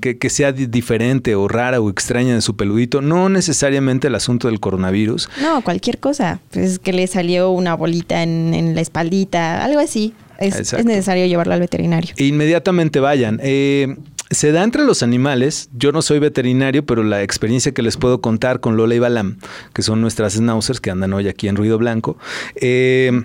que, 0.00 0.30
sea 0.30 0.52
diferente 0.52 1.34
o 1.34 1.48
rara 1.48 1.80
o 1.80 1.90
extraña 1.90 2.34
de 2.34 2.40
su 2.40 2.56
peludito, 2.56 3.00
no 3.00 3.28
necesariamente 3.28 4.08
el 4.08 4.14
asunto 4.14 4.48
del 4.48 4.60
coronavirus. 4.60 5.28
No, 5.40 5.62
cualquier 5.62 5.98
cosa. 5.98 6.40
Pues 6.50 6.78
que 6.78 6.92
le 6.92 7.06
salió 7.06 7.50
una 7.50 7.74
bolita 7.74 8.22
en, 8.22 8.74
la 8.74 8.80
espaldita, 8.80 9.64
algo 9.64 9.80
así. 9.80 10.14
Es, 10.42 10.84
necesario 10.84 11.26
llevarlo 11.26 11.54
al 11.54 11.60
veterinario. 11.60 12.14
Inmediatamente 12.16 13.00
vayan. 13.00 13.40
Eh, 13.42 13.96
se 14.30 14.50
da 14.52 14.64
entre 14.64 14.84
los 14.84 15.02
animales. 15.02 15.68
Yo 15.76 15.92
no 15.92 16.02
soy 16.02 16.18
veterinario, 16.18 16.84
pero 16.84 17.02
la 17.02 17.22
experiencia 17.22 17.72
que 17.72 17.82
les 17.82 17.96
puedo 17.96 18.20
contar 18.20 18.60
con 18.60 18.76
Lola 18.76 18.94
y 18.94 18.98
Balam, 18.98 19.38
que 19.74 19.82
son 19.82 20.00
nuestras 20.00 20.34
schnauzers 20.34 20.80
que 20.80 20.90
andan 20.90 21.12
hoy 21.12 21.28
aquí 21.28 21.48
en 21.48 21.56
Ruido 21.56 21.78
Blanco, 21.78 22.16
eh, 22.56 23.24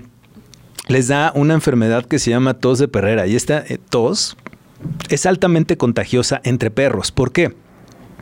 les 0.88 1.08
da 1.08 1.32
una 1.36 1.54
enfermedad 1.54 2.06
que 2.06 2.20
se 2.20 2.30
llama 2.30 2.56
tos 2.56 2.80
de 2.80 2.88
perrera. 2.88 3.28
Y 3.28 3.36
esta 3.36 3.64
eh, 3.68 3.78
tos 3.90 4.38
es 5.10 5.26
altamente 5.26 5.78
contagiosa 5.78 6.42
entre 6.44 6.72
perros. 6.72 7.12
¿Por 7.12 7.32
qué? 7.32 7.54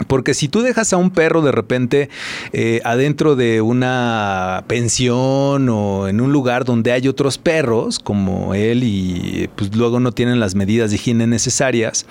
Porque 0.07 0.33
si 0.33 0.49
tú 0.49 0.61
dejas 0.61 0.91
a 0.91 0.97
un 0.97 1.09
perro 1.09 1.41
de 1.41 1.51
repente 1.51 2.09
eh, 2.51 2.81
adentro 2.83 3.35
de 3.35 3.61
una 3.61 4.63
pensión 4.67 5.69
o 5.69 6.07
en 6.07 6.19
un 6.19 6.33
lugar 6.33 6.65
donde 6.65 6.91
hay 6.91 7.07
otros 7.07 7.37
perros 7.37 7.99
como 7.99 8.53
él 8.53 8.83
y 8.83 9.49
pues 9.55 9.73
luego 9.75 10.01
no 10.01 10.11
tienen 10.11 10.39
las 10.39 10.53
medidas 10.53 10.89
de 10.89 10.97
higiene 10.97 11.27
necesarias, 11.27 12.05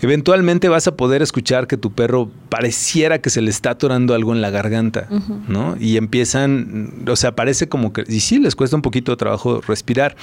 eventualmente 0.00 0.68
vas 0.68 0.86
a 0.86 0.96
poder 0.96 1.22
escuchar 1.22 1.66
que 1.66 1.76
tu 1.76 1.92
perro 1.92 2.30
pareciera 2.48 3.20
que 3.20 3.30
se 3.30 3.40
le 3.40 3.50
está 3.50 3.70
atorando 3.70 4.14
algo 4.14 4.32
en 4.34 4.40
la 4.40 4.50
garganta, 4.50 5.08
¿no? 5.48 5.76
Y 5.78 5.96
empiezan, 5.96 7.04
o 7.08 7.16
sea, 7.16 7.34
parece 7.34 7.68
como 7.68 7.92
que, 7.92 8.04
y 8.08 8.20
sí, 8.20 8.38
les 8.38 8.54
cuesta 8.56 8.76
un 8.76 8.82
poquito 8.82 9.12
de 9.12 9.16
trabajo 9.16 9.60
respirar. 9.66 10.16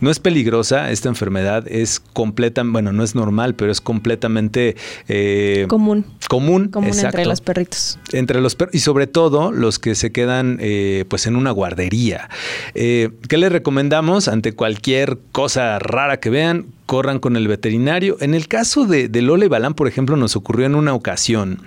No 0.00 0.10
es 0.10 0.20
peligrosa 0.20 0.92
esta 0.92 1.08
enfermedad, 1.08 1.66
es 1.66 1.98
completa, 1.98 2.62
bueno, 2.64 2.92
no 2.92 3.02
es 3.02 3.16
normal, 3.16 3.54
pero 3.56 3.72
es 3.72 3.80
completamente 3.80 4.76
eh, 5.08 5.66
común. 5.68 6.04
Común, 6.28 6.68
común 6.68 6.96
entre 6.96 7.26
los 7.26 7.40
perritos. 7.40 7.98
Entre 8.12 8.40
los 8.40 8.54
perros 8.54 8.74
y 8.74 8.78
sobre 8.78 9.08
todo 9.08 9.50
los 9.50 9.80
que 9.80 9.96
se 9.96 10.12
quedan 10.12 10.58
eh, 10.60 11.04
pues 11.08 11.26
en 11.26 11.34
una 11.34 11.50
guardería. 11.50 12.28
Eh, 12.74 13.10
¿Qué 13.28 13.38
les 13.38 13.50
recomendamos 13.50 14.28
ante 14.28 14.52
cualquier 14.52 15.18
cosa 15.32 15.80
rara 15.80 16.20
que 16.20 16.30
vean? 16.30 16.66
Corran 16.88 17.18
con 17.18 17.36
el 17.36 17.48
veterinario. 17.48 18.16
En 18.20 18.32
el 18.32 18.48
caso 18.48 18.86
de, 18.86 19.08
de 19.10 19.20
Lola 19.20 19.44
y 19.44 19.48
Balán, 19.48 19.74
por 19.74 19.88
ejemplo, 19.88 20.16
nos 20.16 20.36
ocurrió 20.36 20.64
en 20.64 20.74
una 20.74 20.94
ocasión. 20.94 21.60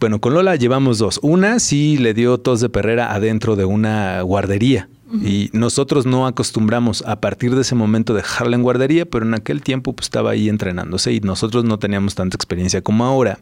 Bueno, 0.00 0.20
con 0.20 0.34
Lola 0.34 0.56
llevamos 0.56 0.98
dos. 0.98 1.20
Una 1.22 1.60
sí 1.60 1.96
le 1.96 2.12
dio 2.12 2.38
tos 2.38 2.60
de 2.60 2.68
perrera 2.68 3.14
adentro 3.14 3.54
de 3.54 3.66
una 3.66 4.20
guardería. 4.22 4.88
Y 5.22 5.50
nosotros 5.52 6.04
no 6.04 6.26
acostumbramos 6.26 7.02
a 7.06 7.20
partir 7.20 7.54
de 7.54 7.60
ese 7.60 7.76
momento 7.76 8.12
dejarla 8.12 8.56
en 8.56 8.62
guardería, 8.62 9.06
pero 9.06 9.24
en 9.24 9.34
aquel 9.34 9.62
tiempo 9.62 9.92
pues, 9.92 10.06
estaba 10.06 10.32
ahí 10.32 10.48
entrenándose 10.48 11.12
y 11.12 11.20
nosotros 11.20 11.64
no 11.64 11.78
teníamos 11.78 12.16
tanta 12.16 12.34
experiencia 12.34 12.82
como 12.82 13.04
ahora. 13.04 13.38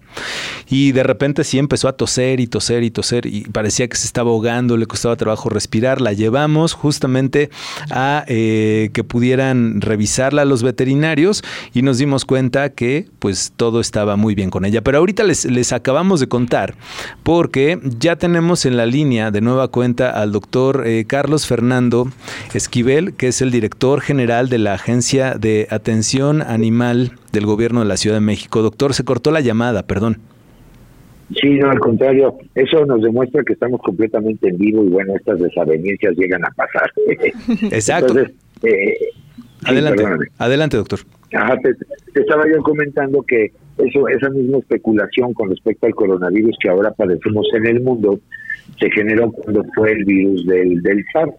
Y 0.69 0.93
de 0.93 1.03
repente 1.03 1.43
sí 1.43 1.59
empezó 1.59 1.89
a 1.89 1.95
toser 1.95 2.41
y 2.41 2.47
toser 2.49 2.83
y 2.83 2.91
toser 2.91 3.25
y 3.25 3.45
parecía 3.45 3.89
que 3.89 3.97
se 3.97 4.07
estaba 4.07 4.31
ahogando, 4.31 4.77
le 4.77 4.87
costaba 4.87 5.17
trabajo 5.17 5.49
respirar. 5.49 6.03
La 6.03 6.13
llevamos 6.13 6.75
justamente 6.75 7.49
a 7.91 8.25
eh, 8.29 8.91
que 8.93 9.03
pudieran 9.03 9.81
revisarla 9.81 10.43
a 10.43 10.45
los 10.45 10.63
veterinarios 10.63 11.43
y 11.73 11.81
nos 11.81 11.97
dimos 11.97 12.27
cuenta 12.27 12.69
que 12.71 13.09
pues 13.21 13.55
todo 13.57 13.81
estaba 13.81 14.17
muy 14.17 14.35
bien 14.35 14.51
con 14.51 14.67
ella. 14.67 14.83
Pero 14.83 14.99
ahorita 14.99 15.25
les, 15.25 15.47
les 15.47 15.73
acabamos 15.73 16.21
de 16.21 16.29
contar 16.29 16.75
porque 17.23 17.81
ya 17.99 18.17
tenemos 18.17 18.67
en 18.67 18.77
la 18.77 18.85
línea 18.85 19.31
de 19.31 19.41
nueva 19.41 19.69
cuenta 19.69 20.11
al 20.11 20.31
doctor 20.31 20.87
eh, 20.87 21.07
Carlos 21.07 21.47
Fernández 21.47 21.54
Fernando 21.55 22.09
Esquivel, 22.53 23.15
que 23.15 23.29
es 23.29 23.41
el 23.41 23.53
director 23.53 24.01
general 24.01 24.49
de 24.49 24.59
la 24.59 24.75
Agencia 24.75 25.35
de 25.35 25.69
Atención 25.71 26.43
Animal 26.43 27.13
del 27.33 27.47
Gobierno 27.47 27.79
de 27.79 27.87
la 27.87 27.97
Ciudad 27.97 28.17
de 28.17 28.21
México. 28.21 28.61
Doctor, 28.61 28.93
se 28.93 29.05
cortó 29.05 29.31
la 29.31 29.41
llamada, 29.41 29.87
perdón. 29.87 30.17
Sí, 31.41 31.51
no, 31.51 31.71
al 31.71 31.79
contrario, 31.79 32.37
eso 32.57 32.85
nos 32.87 33.03
demuestra 33.03 33.45
que 33.45 33.53
estamos 33.53 33.81
completamente 33.83 34.49
en 34.49 34.59
vivo 34.59 34.83
y 34.83 34.89
bueno, 34.89 35.15
estas 35.15 35.39
desavenencias 35.39 36.17
llegan 36.17 36.45
a 36.45 36.51
pasar. 36.57 36.91
Exacto. 37.73 38.19
Eh, 38.65 38.97
adelante, 39.65 40.05
adelante, 40.39 40.77
doctor. 40.77 40.99
te, 41.31 42.21
estaba 42.21 42.45
yo 42.53 42.61
comentando 42.65 43.23
que 43.23 43.53
eso, 43.79 44.09
esa 44.09 44.29
misma 44.31 44.59
especulación 44.59 45.33
con 45.35 45.51
respecto 45.51 45.87
al 45.87 45.95
coronavirus 45.95 46.57
que 46.61 46.69
ahora 46.69 46.91
padecemos 46.91 47.47
en 47.55 47.67
el 47.69 47.81
mundo 47.81 48.19
se 48.81 48.91
generó 48.91 49.31
cuando 49.31 49.65
fue 49.75 49.93
el 49.93 50.05
virus 50.05 50.47
del, 50.47 50.83
del 50.83 51.05
SARS. 51.13 51.35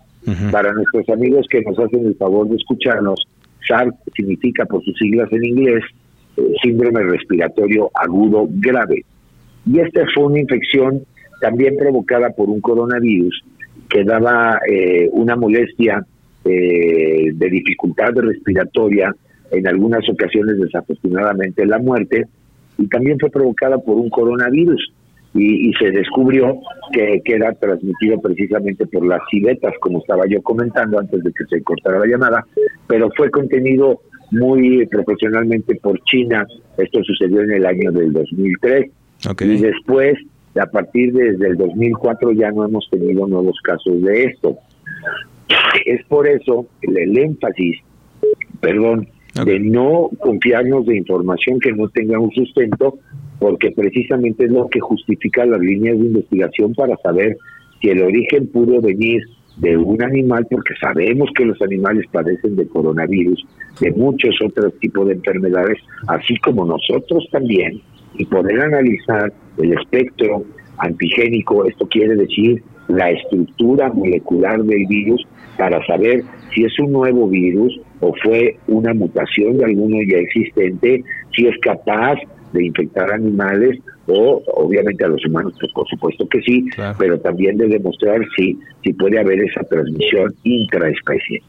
Para 0.52 0.74
nuestros 0.74 1.08
amigos 1.10 1.46
que 1.50 1.62
nos 1.62 1.78
hacen 1.78 2.06
el 2.06 2.16
favor 2.16 2.50
de 2.50 2.56
escucharnos, 2.56 3.20
SARS 3.68 3.94
significa 4.16 4.66
por 4.66 4.84
sus 4.84 4.98
siglas 4.98 5.32
en 5.32 5.46
inglés 5.46 5.84
eh, 6.38 6.42
síndrome 6.62 7.04
respiratorio 7.04 7.92
agudo 7.94 8.48
grave. 8.50 9.06
Y 9.66 9.80
esta 9.80 10.06
fue 10.14 10.26
una 10.26 10.40
infección 10.40 11.02
también 11.42 11.76
provocada 11.78 12.30
por 12.32 12.50
un 12.50 12.62
coronavirus 12.62 13.44
que 13.90 14.04
daba 14.04 14.60
eh, 14.68 15.10
una 15.12 15.36
molestia 15.36 16.06
eh, 16.44 17.32
de 17.34 17.50
dificultad 17.50 18.14
respiratoria, 18.16 19.16
en 19.52 19.68
algunas 19.68 20.08
ocasiones 20.10 20.60
desafortunadamente 20.60 21.66
la 21.66 21.80
muerte, 21.80 22.26
y 22.78 22.88
también 22.88 23.20
fue 23.20 23.30
provocada 23.30 23.78
por 23.78 23.98
un 23.98 24.10
coronavirus 24.10 24.92
y, 25.38 25.74
se 25.74 25.92
descubrió 25.92 26.58
que, 26.94 27.22
que, 27.26 27.34
era 27.34 27.54
transmitido 27.54 28.20
precisamente 28.22 28.88
por 28.88 29.06
las 29.06 29.20
civetas, 29.30 29.74
como 29.82 30.00
estaba 30.00 30.24
yo 30.28 30.42
comentando 30.42 30.98
antes 30.98 31.22
de 31.24 31.32
que 31.34 31.44
se 31.50 31.62
cortara 31.62 32.00
la 32.00 32.08
llamada, 32.08 32.46
pero 32.88 33.10
fue 33.18 33.30
contenido 33.30 34.00
muy 34.32 34.86
profesionalmente 34.88 35.76
por 35.76 36.02
China. 36.04 36.48
Esto 36.78 37.04
sucedió 37.04 37.42
en 37.42 37.52
el 37.52 37.66
año 37.66 37.92
del 37.92 38.14
2003. 38.14 38.86
Y 39.42 39.58
después, 39.58 40.18
a 40.60 40.66
partir 40.68 41.12
desde 41.14 41.48
el 41.48 41.58
2004, 41.58 42.32
ya 42.32 42.52
no 42.52 42.66
hemos 42.66 42.88
tenido 42.90 43.28
nuevos 43.28 43.58
casos 43.62 44.02
de 44.02 44.26
esto. 44.26 44.58
Es 45.86 46.04
por 46.06 46.28
eso 46.28 46.66
el, 46.82 46.98
el 46.98 47.18
énfasis, 47.18 47.78
perdón, 48.62 49.08
de 49.44 49.60
no 49.60 50.10
confiarnos 50.20 50.86
de 50.86 50.96
información 50.96 51.60
que 51.60 51.74
no 51.74 51.90
tenga 51.90 52.20
un 52.20 52.32
sustento, 52.32 53.00
porque 53.40 53.72
precisamente 53.72 54.46
es 54.46 54.52
lo 54.52 54.68
que 54.68 54.80
justifica 54.80 55.46
las 55.46 55.60
líneas 55.60 55.98
de 56.00 56.06
investigación 56.06 56.74
para 56.74 56.96
saber 56.98 57.38
si 57.82 57.90
el 57.90 58.02
origen 58.02 58.48
pudo 58.48 58.82
venir 58.82 59.22
de 59.58 59.78
un 59.78 60.02
animal, 60.04 60.46
porque 60.50 60.74
sabemos 60.82 61.30
que 61.36 61.46
los 61.46 61.62
animales 61.62 62.06
padecen 62.12 62.56
de 62.56 62.68
coronavirus, 62.68 63.46
de 63.80 63.92
muchos 63.92 64.36
otros 64.44 64.74
tipos 64.80 65.08
de 65.08 65.14
enfermedades, 65.14 65.78
así 66.08 66.36
como 66.38 66.66
nosotros 66.66 67.28
también, 67.32 67.82
y 68.18 68.26
poder 68.26 68.62
analizar 68.62 69.32
el 69.58 69.74
espectro 69.74 70.44
antigénico, 70.78 71.66
esto 71.66 71.88
quiere 71.88 72.16
decir 72.16 72.62
la 72.88 73.12
estructura 73.12 73.92
molecular 73.92 74.62
del 74.62 74.86
virus, 74.88 75.26
para 75.58 75.86
saber 75.86 76.24
si 76.54 76.66
es 76.66 76.78
un 76.80 76.92
nuevo 76.92 77.30
virus 77.30 77.80
o 78.02 78.14
fue 78.24 78.58
una 78.68 78.94
mutación 78.94 79.58
de 79.58 79.66
alguno 79.66 79.98
ya 80.08 80.18
existente, 80.18 81.04
si 81.34 81.48
es 81.48 81.58
capaz 81.62 82.18
de 82.54 82.66
infectar 82.66 83.12
animales 83.12 83.80
o 84.08 84.44
obviamente 84.56 85.04
a 85.04 85.08
los 85.08 85.26
humanos, 85.26 85.54
pues 85.60 85.72
por 85.74 85.88
supuesto 85.88 86.28
que 86.30 86.40
sí, 86.42 86.66
pero 86.98 87.20
también 87.20 87.58
de 87.58 87.68
demostrar 87.68 88.22
si, 88.36 88.58
si 88.84 88.94
puede 88.94 89.20
haber 89.20 89.40
esa 89.42 89.64
transmisión 89.64 90.34
intraespecie. 90.44 91.42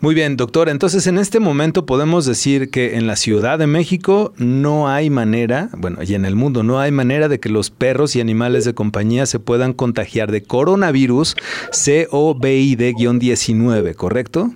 Muy 0.00 0.14
bien, 0.14 0.36
doctor. 0.36 0.68
Entonces, 0.68 1.08
en 1.08 1.18
este 1.18 1.40
momento 1.40 1.84
podemos 1.86 2.26
decir 2.26 2.70
que 2.70 2.96
en 2.96 3.08
la 3.08 3.16
Ciudad 3.16 3.58
de 3.58 3.66
México 3.66 4.32
no 4.38 4.88
hay 4.88 5.10
manera, 5.10 5.70
bueno, 5.76 5.98
y 6.06 6.14
en 6.14 6.24
el 6.24 6.36
mundo 6.36 6.62
no 6.62 6.78
hay 6.78 6.92
manera 6.92 7.28
de 7.28 7.40
que 7.40 7.48
los 7.48 7.70
perros 7.70 8.14
y 8.14 8.20
animales 8.20 8.64
de 8.64 8.74
compañía 8.74 9.26
se 9.26 9.40
puedan 9.40 9.72
contagiar 9.72 10.30
de 10.30 10.42
coronavirus 10.42 11.34
COVID-19, 11.72 13.94
¿correcto? 13.94 14.52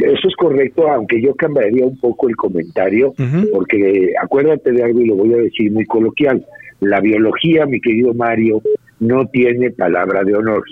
Eso 0.00 0.28
es 0.28 0.36
correcto, 0.36 0.88
aunque 0.88 1.20
yo 1.20 1.34
cambiaría 1.34 1.84
un 1.84 1.98
poco 1.98 2.28
el 2.28 2.36
comentario, 2.36 3.14
porque 3.52 4.12
acuérdate 4.20 4.72
de 4.72 4.82
algo 4.82 5.00
y 5.00 5.06
lo 5.06 5.16
voy 5.16 5.34
a 5.34 5.38
decir 5.38 5.70
muy 5.72 5.84
coloquial. 5.86 6.44
La 6.80 7.00
biología, 7.00 7.66
mi 7.66 7.80
querido 7.80 8.14
Mario, 8.14 8.62
no 9.00 9.26
tiene 9.26 9.70
palabra 9.70 10.24
de 10.24 10.34
honor. 10.34 10.62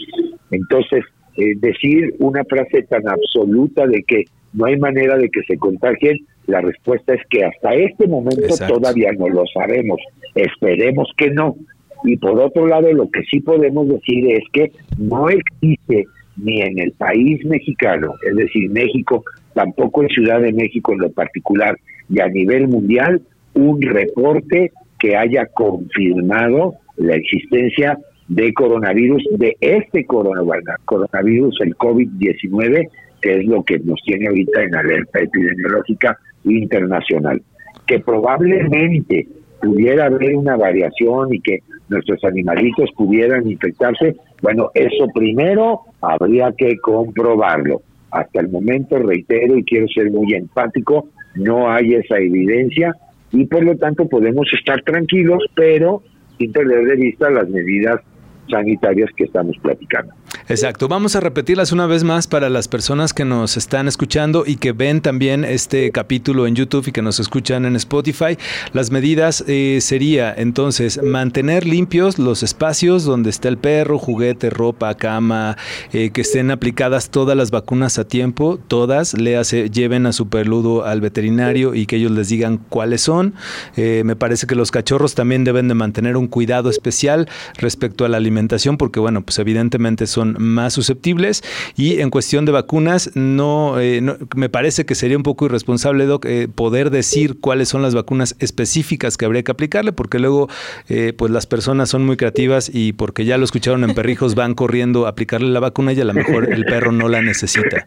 Entonces, 0.51 1.05
eh, 1.37 1.55
decir 1.57 2.15
una 2.19 2.45
frase 2.45 2.83
tan 2.83 3.07
absoluta 3.09 3.87
de 3.87 4.03
que 4.03 4.25
no 4.55 4.65
hay 4.65 4.77
manera 4.77 5.17
de 5.17 5.29
que 5.29 5.43
se 5.43 5.59
contagien, 5.59 6.19
la 6.47 6.61
respuesta 6.61 7.15
es 7.15 7.21
que 7.29 7.45
hasta 7.45 7.75
este 7.75 8.07
momento 8.07 8.55
todavía 8.67 9.13
no 9.19 9.29
lo 9.29 9.45
sabemos. 9.53 10.01
Esperemos 10.35 11.11
que 11.17 11.31
no. 11.31 11.57
Y 12.05 12.17
por 12.17 12.41
otro 12.41 12.67
lado, 12.67 12.91
lo 12.93 13.11
que 13.11 13.23
sí 13.31 13.41
podemos 13.41 13.89
decir 13.89 14.31
es 14.33 14.45
que 14.53 14.73
no 14.99 15.29
existe 15.29 16.07
ni 16.39 16.63
en 16.63 16.79
el 16.79 16.93
país 16.93 17.45
mexicano, 17.45 18.15
es 18.29 18.37
decir, 18.37 18.71
México, 18.71 19.25
tampoco 19.55 20.03
en 20.03 20.09
Ciudad 20.09 20.41
de 20.41 20.53
México 20.53 20.93
en 20.93 21.01
lo 21.01 21.11
particular, 21.11 21.77
y 22.09 22.21
a 22.21 22.29
nivel 22.29 22.69
mundial, 22.69 23.21
un 23.55 23.83
reporte 23.83 24.73
que 24.99 25.17
haya 25.17 25.47
confirmado 25.47 26.75
la 26.97 27.17
existencia 27.17 27.99
de 28.29 28.53
coronavirus, 28.53 29.25
de 29.39 29.57
este 29.61 30.05
coronavirus, 30.05 31.61
el 31.61 31.77
COVID-19, 31.77 32.89
que 33.21 33.41
es 33.41 33.47
lo 33.47 33.63
que 33.65 33.79
nos 33.81 34.01
tiene 34.03 34.29
ahorita 34.29 34.63
en 34.63 34.75
alerta 34.75 35.21
epidemiológica 35.21 36.19
internacional. 36.45 37.43
Que 37.87 38.01
probablemente 38.01 39.27
pudiera 39.61 40.07
haber 40.07 40.37
una 40.37 40.57
variación 40.57 41.35
y 41.35 41.41
que 41.41 41.61
nuestros 41.89 42.23
animalitos 42.25 42.91
pudieran 42.97 43.49
infectarse, 43.51 44.15
bueno, 44.43 44.71
eso 44.75 45.07
primero 45.15 45.83
habría 46.01 46.53
que 46.53 46.79
comprobarlo. 46.79 47.83
Hasta 48.11 48.41
el 48.41 48.49
momento, 48.49 48.99
reitero 48.99 49.57
y 49.57 49.65
quiero 49.65 49.87
ser 49.89 50.11
muy 50.11 50.33
empático, 50.35 51.09
no 51.35 51.71
hay 51.71 51.95
esa 51.95 52.19
evidencia 52.19 52.95
y 53.33 53.45
por 53.45 53.63
lo 53.63 53.77
tanto 53.77 54.09
podemos 54.09 54.47
estar 54.53 54.81
tranquilos, 54.83 55.45
pero 55.55 56.03
sin 56.39 56.53
perder 56.53 56.85
de 56.87 56.97
vista 56.97 57.29
las 57.31 57.49
medidas 57.49 58.01
sanitarias 58.49 59.11
que 59.17 59.25
estamos 59.25 59.57
platicando. 59.59 60.15
Exacto. 60.51 60.89
Vamos 60.89 61.15
a 61.15 61.21
repetirlas 61.21 61.73
una 61.73 61.87
vez 61.87 62.05
más 62.05 62.27
para 62.27 62.49
las 62.49 62.69
personas 62.69 63.13
que 63.13 63.27
nos 63.27 63.59
están 63.59 63.87
escuchando 63.87 64.45
y 64.47 64.57
que 64.57 64.73
ven 64.73 65.03
también 65.03 65.45
este 65.45 65.93
capítulo 65.93 66.47
en 66.47 66.55
YouTube 66.55 66.89
y 66.89 66.93
que 66.93 67.03
nos 67.03 67.21
escuchan 67.21 67.67
en 67.67 67.77
Spotify. 67.77 68.39
Las 68.73 68.91
medidas 68.91 69.45
eh, 69.47 69.81
sería 69.83 70.33
entonces 70.35 71.03
mantener 71.03 71.67
limpios 71.67 72.19
los 72.19 72.43
espacios 72.43 73.05
donde 73.05 73.29
está 73.29 73.49
el 73.49 73.59
perro, 73.59 73.99
juguete, 73.99 74.49
ropa, 74.49 74.95
cama, 74.95 75.59
eh, 75.93 76.13
que 76.13 76.23
estén 76.23 76.51
aplicadas 76.51 77.11
todas 77.11 77.37
las 77.37 77.51
vacunas 77.51 77.99
a 77.99 78.09
tiempo, 78.09 78.59
todas, 78.69 79.13
lleven 79.13 80.07
a 80.07 80.13
su 80.13 80.31
peludo 80.31 80.87
al 80.87 81.03
veterinario 81.03 81.75
y 81.75 81.85
que 81.85 81.97
ellos 81.97 82.13
les 82.13 82.31
digan 82.31 82.57
cuáles 82.71 83.03
son. 83.03 83.35
Eh, 83.77 84.03
me 84.07 84.17
parece 84.17 84.47
que 84.47 84.55
los 84.55 84.71
cachorros 84.71 85.15
también 85.15 85.45
deben 85.45 85.69
de 85.69 85.75
mantener 85.75 86.17
un 86.17 86.27
cuidado 86.27 86.71
especial 86.71 87.29
respecto 87.59 88.07
a 88.07 88.09
la 88.09 88.17
alimentación 88.17 88.79
porque 88.79 88.99
bueno, 88.99 89.21
pues 89.21 89.39
evidentemente 89.39 90.07
son 90.07 90.38
más 90.39 90.75
susceptibles. 90.75 91.43
Y 91.77 92.01
en 92.01 92.11
cuestión 92.11 92.45
de 92.45 92.53
vacunas, 92.53 93.15
no, 93.15 93.81
eh, 93.81 94.01
me 94.37 94.49
parece 94.49 94.87
que 94.87 94.95
sería 94.95 95.17
un 95.17 95.23
poco 95.23 95.47
irresponsable, 95.47 96.07
Doc, 96.07 96.25
eh, 96.27 96.49
poder 96.53 96.91
decir 96.91 97.41
cuáles 97.41 97.69
son 97.69 97.83
las 97.83 97.95
vacunas 97.95 98.37
específicas 98.39 99.17
que 99.17 99.25
habría 99.25 99.43
que 99.43 99.53
aplicarle, 99.53 99.93
porque 99.93 100.19
luego 100.19 100.49
eh, 100.89 101.13
pues 101.17 101.31
las 101.31 101.47
personas 101.47 101.89
son 101.89 102.05
muy 102.05 102.17
creativas 102.17 102.71
y 102.73 102.93
porque 102.93 103.25
ya 103.25 103.39
lo 103.39 103.45
escucharon 103.45 103.85
en 103.85 103.95
perrijos 103.95 104.35
van 104.35 104.55
corriendo 104.55 105.07
a 105.07 105.11
aplicarle 105.11 105.49
la 105.49 105.61
vacuna 105.61 105.93
y 105.93 106.01
a 106.01 106.05
lo 106.05 106.15
mejor 106.15 106.53
el 106.53 106.65
perro 106.65 106.93
no 106.93 107.09
la 107.09 107.23
necesita. 107.23 107.87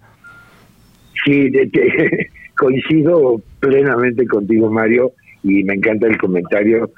Sí, 1.26 1.50
de 1.50 1.70
coincido 2.58 3.42
plenamente 3.60 4.26
contigo, 4.28 4.72
Mario, 4.72 5.14
y 5.44 5.64
me 5.64 5.76
encanta 5.76 6.08
el 6.08 6.18
comentario. 6.18 6.92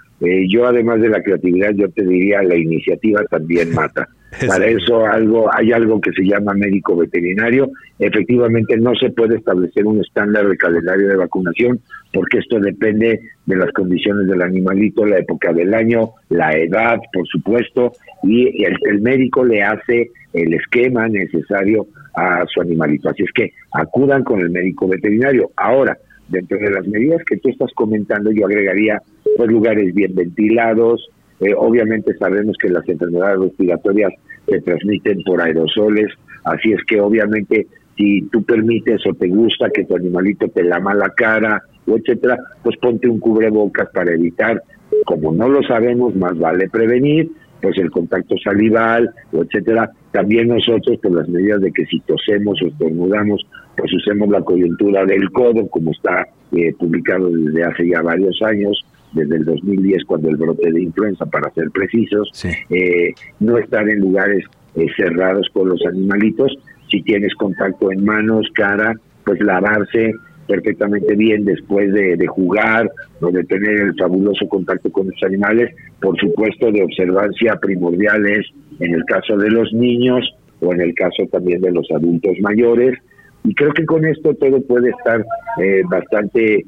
yo, 0.49 0.65
además 0.65 1.01
de 1.01 1.09
la 1.09 1.21
creatividad, 1.21 1.71
yo 1.75 1.89
te 1.89 2.05
diría, 2.05 2.41
la 2.43 2.55
iniciativa 2.55 3.23
también 3.25 3.73
mata. 3.73 4.09
Para 4.47 4.65
eso 4.67 5.05
algo 5.05 5.49
hay 5.53 5.71
algo 5.71 6.01
que 6.01 6.11
se 6.11 6.23
llama 6.23 6.53
médico 6.53 6.95
veterinario. 6.95 7.69
Efectivamente 7.99 8.77
no 8.77 8.93
se 8.95 9.09
puede 9.11 9.37
establecer 9.37 9.85
un 9.85 10.01
estándar 10.01 10.47
de 10.47 10.57
calendario 10.57 11.07
de 11.07 11.15
vacunación 11.15 11.79
porque 12.11 12.39
esto 12.39 12.59
depende 12.59 13.19
de 13.45 13.55
las 13.55 13.71
condiciones 13.71 14.27
del 14.27 14.41
animalito, 14.41 15.05
la 15.05 15.17
época 15.17 15.51
del 15.51 15.73
año, 15.73 16.11
la 16.29 16.53
edad, 16.53 16.99
por 17.11 17.27
supuesto, 17.27 17.93
y 18.23 18.63
el, 18.63 18.75
el 18.83 19.01
médico 19.01 19.43
le 19.43 19.63
hace 19.63 20.11
el 20.33 20.53
esquema 20.53 21.07
necesario 21.07 21.87
a 22.15 22.45
su 22.47 22.61
animalito. 22.61 23.09
Así 23.09 23.23
es 23.23 23.31
que 23.33 23.51
acudan 23.73 24.23
con 24.23 24.39
el 24.39 24.49
médico 24.49 24.87
veterinario. 24.87 25.51
Ahora, 25.55 25.97
dentro 26.29 26.57
de 26.57 26.71
las 26.71 26.87
medidas 26.87 27.23
que 27.25 27.37
tú 27.37 27.49
estás 27.49 27.71
comentando, 27.73 28.31
yo 28.31 28.45
agregaría 28.45 29.01
pues 29.37 29.49
lugares 29.49 29.93
bien 29.93 30.13
ventilados, 30.15 31.09
eh, 31.39 31.53
obviamente 31.57 32.15
sabemos 32.17 32.55
que 32.61 32.69
las 32.69 32.87
enfermedades 32.87 33.39
respiratorias 33.39 34.13
se 34.47 34.61
transmiten 34.61 35.23
por 35.23 35.41
aerosoles, 35.41 36.07
así 36.43 36.73
es 36.73 36.83
que 36.85 36.99
obviamente 36.99 37.67
si 37.97 38.21
tú 38.31 38.43
permites 38.43 39.01
o 39.07 39.13
te 39.13 39.27
gusta 39.27 39.69
que 39.69 39.85
tu 39.85 39.95
animalito 39.95 40.47
te 40.49 40.63
lama 40.63 40.93
la 40.93 41.09
cara, 41.09 41.61
etcétera, 41.85 42.37
pues 42.63 42.77
ponte 42.77 43.07
un 43.07 43.19
cubrebocas 43.19 43.89
para 43.93 44.13
evitar, 44.13 44.61
como 45.05 45.31
no 45.31 45.49
lo 45.49 45.61
sabemos, 45.63 46.15
más 46.15 46.37
vale 46.37 46.69
prevenir, 46.69 47.29
pues 47.61 47.77
el 47.77 47.91
contacto 47.91 48.35
salival, 48.43 49.09
etcétera. 49.31 49.89
También 50.11 50.49
nosotros, 50.49 50.97
por 51.01 51.13
las 51.13 51.29
medidas 51.29 51.61
de 51.61 51.71
que 51.71 51.85
si 51.85 51.99
tosemos 52.01 52.61
o 52.61 52.67
estornudamos, 52.67 53.45
pues 53.77 53.91
usemos 53.93 54.29
la 54.29 54.41
coyuntura 54.41 55.05
del 55.05 55.31
codo, 55.31 55.67
como 55.69 55.91
está 55.91 56.27
eh, 56.51 56.73
publicado 56.77 57.29
desde 57.29 57.63
hace 57.63 57.87
ya 57.87 58.01
varios 58.01 58.41
años, 58.41 58.85
desde 59.13 59.37
el 59.37 59.45
2010, 59.45 60.03
cuando 60.05 60.29
el 60.29 60.37
brote 60.37 60.71
de 60.71 60.81
influenza, 60.81 61.25
para 61.25 61.51
ser 61.53 61.69
precisos, 61.71 62.29
eh, 62.69 63.13
no 63.39 63.57
estar 63.57 63.87
en 63.87 63.99
lugares 63.99 64.45
eh, 64.75 64.87
cerrados 64.95 65.47
con 65.53 65.69
los 65.69 65.85
animalitos. 65.85 66.51
Si 66.89 67.01
tienes 67.01 67.33
contacto 67.35 67.91
en 67.91 68.03
manos, 68.03 68.47
cara, 68.53 68.93
pues 69.23 69.39
lavarse 69.41 70.13
perfectamente 70.47 71.15
bien 71.15 71.45
después 71.45 71.93
de, 71.93 72.17
de, 72.17 72.27
jugar 72.27 72.91
o 73.21 73.31
de 73.31 73.43
tener 73.45 73.79
el 73.79 73.95
fabuloso 73.95 74.47
contacto 74.49 74.91
con 74.91 75.07
los 75.07 75.23
animales. 75.23 75.73
Por 76.01 76.19
supuesto, 76.19 76.71
de 76.71 76.83
observancia 76.83 77.55
primordiales 77.61 78.47
en 78.79 78.93
el 78.93 79.05
caso 79.05 79.37
de 79.37 79.49
los 79.49 79.71
niños 79.73 80.29
o 80.59 80.73
en 80.73 80.81
el 80.81 80.93
caso 80.95 81.23
también 81.31 81.61
de 81.61 81.71
los 81.71 81.89
adultos 81.91 82.33
mayores. 82.41 82.97
Y 83.45 83.55
creo 83.55 83.73
que 83.73 83.85
con 83.85 84.05
esto 84.05 84.33
todo 84.35 84.61
puede 84.61 84.89
estar 84.89 85.25
eh, 85.61 85.81
bastante 85.89 86.65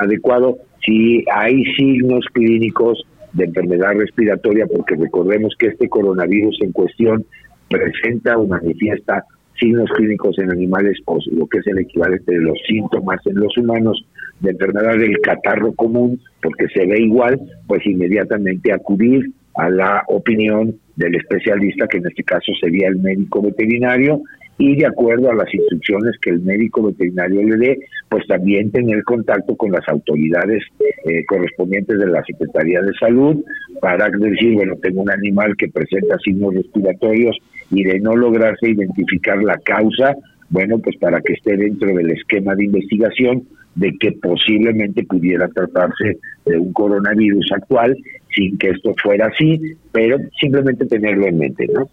adecuado 0.00 0.58
si 0.84 1.24
hay 1.32 1.64
signos 1.76 2.24
clínicos 2.32 3.04
de 3.32 3.44
enfermedad 3.44 3.94
respiratoria, 3.94 4.66
porque 4.66 4.96
recordemos 4.96 5.54
que 5.58 5.68
este 5.68 5.88
coronavirus 5.88 6.58
en 6.60 6.72
cuestión 6.72 7.24
presenta 7.68 8.36
o 8.36 8.46
manifiesta 8.46 9.24
signos 9.58 9.90
clínicos 9.96 10.38
en 10.38 10.50
animales, 10.50 10.98
o 11.06 11.18
lo 11.32 11.46
que 11.46 11.58
es 11.58 11.66
el 11.66 11.78
equivalente 11.78 12.32
de 12.32 12.40
los 12.40 12.58
síntomas 12.66 13.20
en 13.26 13.36
los 13.36 13.56
humanos 13.56 14.04
de 14.40 14.50
enfermedad 14.50 14.98
del 14.98 15.18
catarro 15.20 15.72
común, 15.74 16.20
porque 16.42 16.66
se 16.74 16.84
ve 16.86 17.00
igual, 17.00 17.40
pues 17.66 17.86
inmediatamente 17.86 18.72
acudir 18.72 19.30
a 19.54 19.70
la 19.70 20.02
opinión 20.08 20.74
del 20.96 21.14
especialista, 21.14 21.86
que 21.86 21.98
en 21.98 22.06
este 22.06 22.24
caso 22.24 22.52
sería 22.60 22.88
el 22.88 22.96
médico 22.96 23.42
veterinario, 23.42 24.20
y 24.62 24.76
de 24.76 24.86
acuerdo 24.86 25.28
a 25.28 25.34
las 25.34 25.52
instrucciones 25.52 26.12
que 26.22 26.30
el 26.30 26.40
médico 26.40 26.84
veterinario 26.84 27.42
le 27.42 27.56
dé, 27.56 27.78
pues 28.08 28.24
también 28.28 28.70
tener 28.70 29.02
contacto 29.02 29.56
con 29.56 29.72
las 29.72 29.88
autoridades 29.88 30.62
eh, 31.04 31.24
correspondientes 31.26 31.98
de 31.98 32.06
la 32.06 32.22
Secretaría 32.22 32.80
de 32.80 32.92
Salud 32.94 33.44
para 33.80 34.08
decir, 34.08 34.54
bueno, 34.54 34.76
tengo 34.80 35.02
un 35.02 35.10
animal 35.10 35.56
que 35.56 35.66
presenta 35.66 36.16
signos 36.18 36.54
respiratorios 36.54 37.36
y 37.72 37.82
de 37.82 37.98
no 37.98 38.14
lograrse 38.14 38.70
identificar 38.70 39.42
la 39.42 39.58
causa, 39.64 40.14
bueno, 40.48 40.78
pues 40.78 40.96
para 40.98 41.20
que 41.22 41.32
esté 41.32 41.56
dentro 41.56 41.92
del 41.92 42.12
esquema 42.12 42.54
de 42.54 42.66
investigación 42.66 43.42
de 43.74 43.96
que 43.98 44.12
posiblemente 44.12 45.02
pudiera 45.02 45.48
tratarse 45.48 46.18
de 46.46 46.56
un 46.56 46.72
coronavirus 46.72 47.50
actual 47.52 47.96
sin 48.34 48.58
que 48.58 48.70
esto 48.70 48.94
fuera 49.02 49.26
así, 49.26 49.60
pero 49.92 50.18
simplemente 50.40 50.86
tenerlo 50.86 51.26
en 51.26 51.38
mente, 51.38 51.66
¿no? 51.72 51.88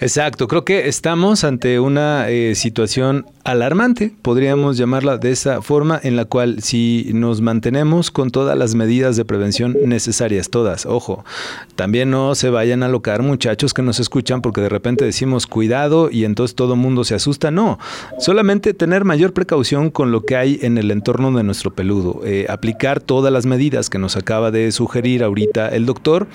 Exacto, 0.00 0.48
creo 0.48 0.64
que 0.64 0.88
estamos 0.88 1.44
ante 1.44 1.78
una 1.78 2.28
eh, 2.28 2.54
situación 2.54 3.26
alarmante, 3.44 4.12
podríamos 4.22 4.78
llamarla 4.78 5.18
de 5.18 5.30
esa 5.30 5.60
forma, 5.60 6.00
en 6.02 6.16
la 6.16 6.24
cual 6.24 6.62
si 6.62 7.10
nos 7.12 7.42
mantenemos 7.42 8.10
con 8.10 8.30
todas 8.30 8.56
las 8.56 8.74
medidas 8.74 9.16
de 9.16 9.26
prevención 9.26 9.76
necesarias, 9.84 10.48
todas, 10.48 10.86
ojo, 10.86 11.24
también 11.76 12.10
no 12.10 12.34
se 12.34 12.48
vayan 12.48 12.82
a 12.82 12.86
alocar 12.86 13.22
muchachos 13.22 13.74
que 13.74 13.82
nos 13.82 14.00
escuchan 14.00 14.40
porque 14.40 14.62
de 14.62 14.70
repente 14.70 15.04
decimos 15.04 15.46
cuidado 15.46 16.10
y 16.10 16.24
entonces 16.24 16.54
todo 16.54 16.76
mundo 16.76 17.04
se 17.04 17.14
asusta, 17.14 17.50
no, 17.50 17.78
solamente 18.18 18.72
tener 18.72 19.04
mayor 19.04 19.34
precaución 19.34 19.90
con 19.90 20.10
lo 20.10 20.24
que 20.24 20.36
hay 20.36 20.58
en 20.62 20.78
el 20.78 20.90
entorno 20.90 21.30
de 21.36 21.44
nuestro 21.44 21.72
peludo, 21.72 22.22
eh, 22.24 22.46
aplicar 22.48 23.00
todas 23.00 23.32
las 23.32 23.44
medidas 23.44 23.90
que 23.90 23.98
nos 23.98 24.16
acaba 24.16 24.50
de 24.50 24.72
sugerir 24.72 25.22
ahorita 25.22 25.68
el 25.68 25.83
doctor 25.86 26.26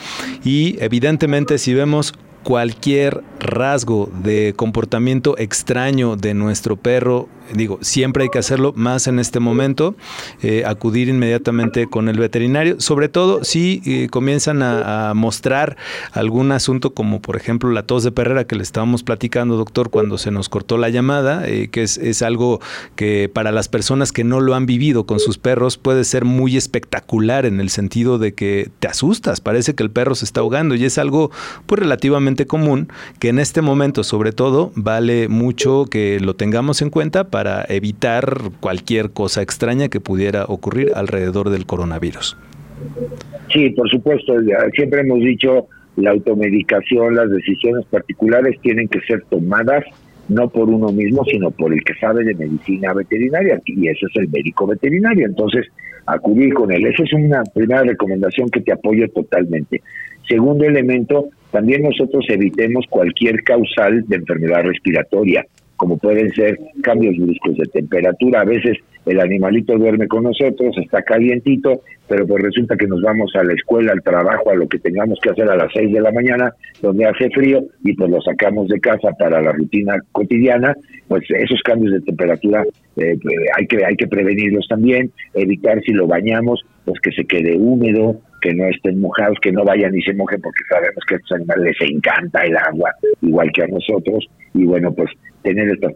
y 0.43 0.77
evidentemente 0.79 1.57
si 1.57 1.73
vemos 1.73 2.13
cualquier 2.43 3.23
rasgo 3.39 4.09
de 4.23 4.53
comportamiento 4.55 5.37
extraño 5.37 6.15
de 6.15 6.33
nuestro 6.33 6.77
perro 6.77 7.27
digo, 7.53 7.79
siempre 7.81 8.23
hay 8.23 8.29
que 8.29 8.39
hacerlo, 8.39 8.73
más 8.75 9.07
en 9.07 9.19
este 9.19 9.39
momento, 9.39 9.95
eh, 10.41 10.63
acudir 10.65 11.09
inmediatamente 11.09 11.87
con 11.87 12.09
el 12.09 12.17
veterinario, 12.19 12.79
sobre 12.79 13.09
todo 13.09 13.43
si 13.43 13.81
eh, 13.85 14.07
comienzan 14.09 14.61
a, 14.61 15.13
mostrar 15.15 15.77
algún 16.11 16.51
asunto 16.51 16.93
como 16.93 17.21
por 17.21 17.35
ejemplo 17.35 17.71
la 17.71 17.83
tos 17.83 18.03
de 18.03 18.11
perrera 18.11 18.45
que 18.45 18.55
le 18.55 18.63
estábamos 18.63 19.03
platicando, 19.03 19.57
doctor, 19.57 19.89
cuando 19.89 20.17
se 20.17 20.31
nos 20.31 20.49
cortó 20.49 20.77
la 20.77 20.89
llamada, 20.89 21.47
eh, 21.47 21.69
que 21.69 21.83
es, 21.83 21.97
es, 21.97 22.21
algo 22.21 22.59
que 22.95 23.29
para 23.33 23.51
las 23.51 23.69
personas 23.69 24.11
que 24.11 24.23
no 24.23 24.39
lo 24.39 24.55
han 24.55 24.65
vivido 24.65 25.05
con 25.05 25.19
sus 25.19 25.37
perros 25.37 25.77
puede 25.77 26.03
ser 26.03 26.25
muy 26.25 26.57
espectacular 26.57 27.45
en 27.45 27.59
el 27.59 27.69
sentido 27.69 28.17
de 28.17 28.33
que 28.33 28.69
te 28.79 28.87
asustas, 28.87 29.41
parece 29.41 29.73
que 29.73 29.83
el 29.83 29.91
perro 29.91 30.15
se 30.15 30.25
está 30.25 30.41
ahogando 30.41 30.75
y 30.75 30.85
es 30.85 30.97
algo 30.97 31.31
pues 31.65 31.79
relativamente 31.79 32.45
común 32.45 32.91
que 33.19 33.29
en 33.29 33.39
este 33.39 33.61
momento 33.61 34.03
sobre 34.03 34.31
todo 34.31 34.71
vale 34.75 35.27
mucho 35.27 35.85
que 35.85 36.19
lo 36.19 36.35
tengamos 36.35 36.81
en 36.81 36.89
cuenta 36.89 37.29
para 37.29 37.38
para 37.39 37.63
evitar 37.69 38.25
cualquier 38.59 39.11
cosa 39.11 39.41
extraña 39.41 39.87
que 39.87 40.01
pudiera 40.01 40.43
ocurrir 40.43 40.91
alrededor 40.93 41.51
del 41.51 41.65
coronavirus. 41.65 42.35
Sí, 43.53 43.69
por 43.69 43.89
supuesto, 43.89 44.33
siempre 44.75 44.99
hemos 44.99 45.19
dicho 45.19 45.67
la 45.95 46.11
automedicación, 46.11 47.15
las 47.15 47.31
decisiones 47.31 47.85
particulares 47.85 48.59
tienen 48.61 48.89
que 48.89 48.99
ser 49.07 49.23
tomadas 49.29 49.85
no 50.27 50.49
por 50.49 50.67
uno 50.67 50.91
mismo, 50.91 51.23
sino 51.31 51.49
por 51.51 51.71
el 51.71 51.81
que 51.81 51.93
sabe 51.93 52.25
de 52.25 52.35
medicina 52.35 52.93
veterinaria, 52.93 53.61
y 53.65 53.87
ese 53.87 54.05
es 54.07 54.15
el 54.17 54.27
médico 54.27 54.67
veterinario. 54.67 55.25
Entonces, 55.25 55.65
acudir 56.07 56.53
con 56.53 56.73
él. 56.73 56.87
Esa 56.87 57.03
es 57.03 57.13
una 57.13 57.43
primera 57.45 57.83
recomendación 57.83 58.49
que 58.49 58.59
te 58.59 58.73
apoyo 58.73 59.07
totalmente. 59.11 59.81
Segundo 60.27 60.65
elemento, 60.65 61.29
también 61.51 61.83
nosotros 61.83 62.25
evitemos 62.27 62.85
cualquier 62.89 63.43
causal 63.43 64.03
de 64.09 64.17
enfermedad 64.17 64.63
respiratoria 64.63 65.45
como 65.79 65.97
pueden 65.97 66.29
ser 66.33 66.59
cambios 66.83 67.15
bruscos 67.17 67.55
de 67.55 67.65
temperatura. 67.67 68.41
A 68.41 68.45
veces 68.45 68.77
el 69.05 69.19
animalito 69.21 69.77
duerme 69.77 70.09
con 70.09 70.23
nosotros, 70.23 70.75
está 70.77 71.01
calientito, 71.01 71.81
pero 72.07 72.27
pues 72.27 72.43
resulta 72.43 72.75
que 72.75 72.85
nos 72.85 73.01
vamos 73.01 73.31
a 73.35 73.43
la 73.45 73.53
escuela, 73.53 73.93
al 73.93 74.03
trabajo, 74.03 74.51
a 74.51 74.55
lo 74.55 74.67
que 74.67 74.77
tengamos 74.77 75.19
que 75.21 75.29
hacer 75.29 75.49
a 75.49 75.55
las 75.55 75.71
6 75.73 75.93
de 75.93 76.01
la 76.01 76.11
mañana, 76.11 76.53
donde 76.81 77.05
hace 77.05 77.29
frío, 77.29 77.63
y 77.83 77.93
pues 77.93 78.11
lo 78.11 78.21
sacamos 78.21 78.67
de 78.67 78.79
casa 78.81 79.11
para 79.17 79.41
la 79.41 79.53
rutina 79.53 79.95
cotidiana, 80.11 80.75
pues 81.07 81.23
esos 81.29 81.61
cambios 81.63 81.93
de 81.93 82.01
temperatura 82.01 82.63
eh, 82.97 83.17
pues, 83.21 83.35
hay, 83.57 83.65
que, 83.65 83.85
hay 83.85 83.95
que 83.95 84.07
prevenirlos 84.07 84.67
también, 84.67 85.11
evitar 85.33 85.81
si 85.85 85.93
lo 85.93 86.05
bañamos, 86.05 86.61
pues 86.83 86.99
que 86.99 87.13
se 87.13 87.23
quede 87.23 87.55
húmedo, 87.55 88.19
que 88.41 88.53
no 88.53 88.65
estén 88.65 88.99
mojados, 88.99 89.37
que 89.41 89.51
no 89.51 89.63
vayan 89.63 89.95
y 89.95 90.01
se 90.01 90.13
mojen, 90.13 90.41
porque 90.41 90.63
sabemos 90.69 91.03
que 91.07 91.15
a 91.15 91.17
estos 91.17 91.37
animales 91.37 91.77
les 91.79 91.91
encanta 91.91 92.41
el 92.41 92.57
agua, 92.57 92.91
igual 93.21 93.51
que 93.53 93.63
a 93.63 93.67
nosotros, 93.67 94.27
y 94.53 94.65
bueno, 94.65 94.93
pues 94.93 95.09
tener 95.43 95.69
estas 95.69 95.93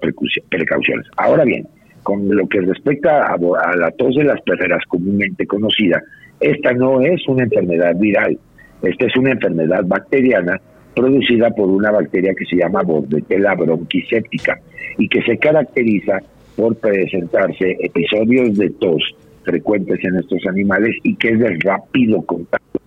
precauciones. 0.49 1.07
Ahora 1.17 1.43
bien, 1.43 1.67
con 2.03 2.27
lo 2.35 2.47
que 2.47 2.61
respecta 2.61 3.33
a, 3.33 3.75
la 3.75 3.91
tos 3.91 4.15
de 4.15 4.25
las 4.25 4.41
perreras 4.41 4.83
comúnmente 4.87 5.45
conocida, 5.47 6.01
esta 6.39 6.73
no 6.73 7.01
es 7.01 7.27
una 7.27 7.43
enfermedad 7.43 7.95
viral, 7.95 8.37
esta 8.81 9.05
es 9.05 9.15
una 9.15 9.31
enfermedad 9.31 9.83
bacteriana 9.85 10.59
producida 10.93 11.49
por 11.51 11.69
una 11.69 11.91
bacteria 11.91 12.33
que 12.37 12.45
se 12.45 12.57
llama 12.57 12.83
Bordetella 12.83 13.55
bronquiséptica 13.55 14.59
y 14.97 15.07
que 15.07 15.21
se 15.23 15.37
caracteriza 15.37 16.19
por 16.55 16.75
presentarse 16.75 17.77
episodios 17.79 18.57
de 18.57 18.69
tos 18.71 19.01
frecuentes 19.43 19.99
en 20.03 20.17
estos 20.17 20.45
animales 20.47 20.95
y 21.03 21.15
que 21.15 21.29
es 21.29 21.39
de 21.39 21.57
rápido 21.63 22.21
contacto. 22.23 22.79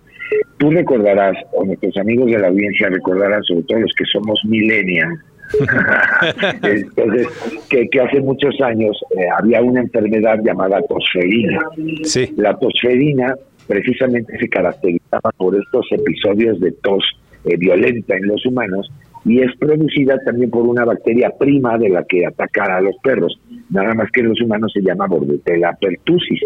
Tú 0.57 0.71
recordarás, 0.71 1.37
o 1.53 1.65
nuestros 1.65 1.95
amigos 1.97 2.31
de 2.31 2.39
la 2.39 2.47
audiencia 2.47 2.89
recordarán, 2.89 3.43
sobre 3.43 3.63
todo 3.63 3.79
los 3.79 3.93
que 3.95 4.05
somos 4.05 4.39
millennials, 4.45 5.19
Entonces, 6.63 7.27
que, 7.69 8.01
hace 8.01 8.19
muchos 8.19 8.59
años 8.61 8.99
eh, 9.11 9.27
había 9.37 9.61
una 9.61 9.81
enfermedad 9.81 10.39
llamada 10.43 10.81
tosferina. 10.83 11.61
Sí. 12.03 12.33
La 12.37 12.57
tosferina 12.57 13.35
precisamente 13.65 14.37
se 14.37 14.49
caracterizaba 14.49 15.31
por 15.37 15.55
estos 15.55 15.85
episodios 15.91 16.59
de 16.59 16.71
tos 16.71 17.03
eh, 17.45 17.57
violenta 17.57 18.15
en 18.15 18.27
los 18.27 18.45
humanos 18.45 18.91
y 19.27 19.41
es 19.41 19.55
producida 19.57 20.17
también 20.19 20.49
por 20.49 20.65
una 20.65 20.85
bacteria 20.85 21.29
prima 21.37 21.77
de 21.77 21.89
la 21.89 22.03
que 22.05 22.25
ataca 22.25 22.77
a 22.77 22.81
los 22.81 22.95
perros. 23.03 23.39
Nada 23.69 23.93
más 23.93 24.09
que 24.11 24.21
en 24.21 24.29
los 24.29 24.41
humanos 24.41 24.71
se 24.73 24.81
llama 24.81 25.05
Bordetella 25.05 25.77
pertussis. 25.79 26.39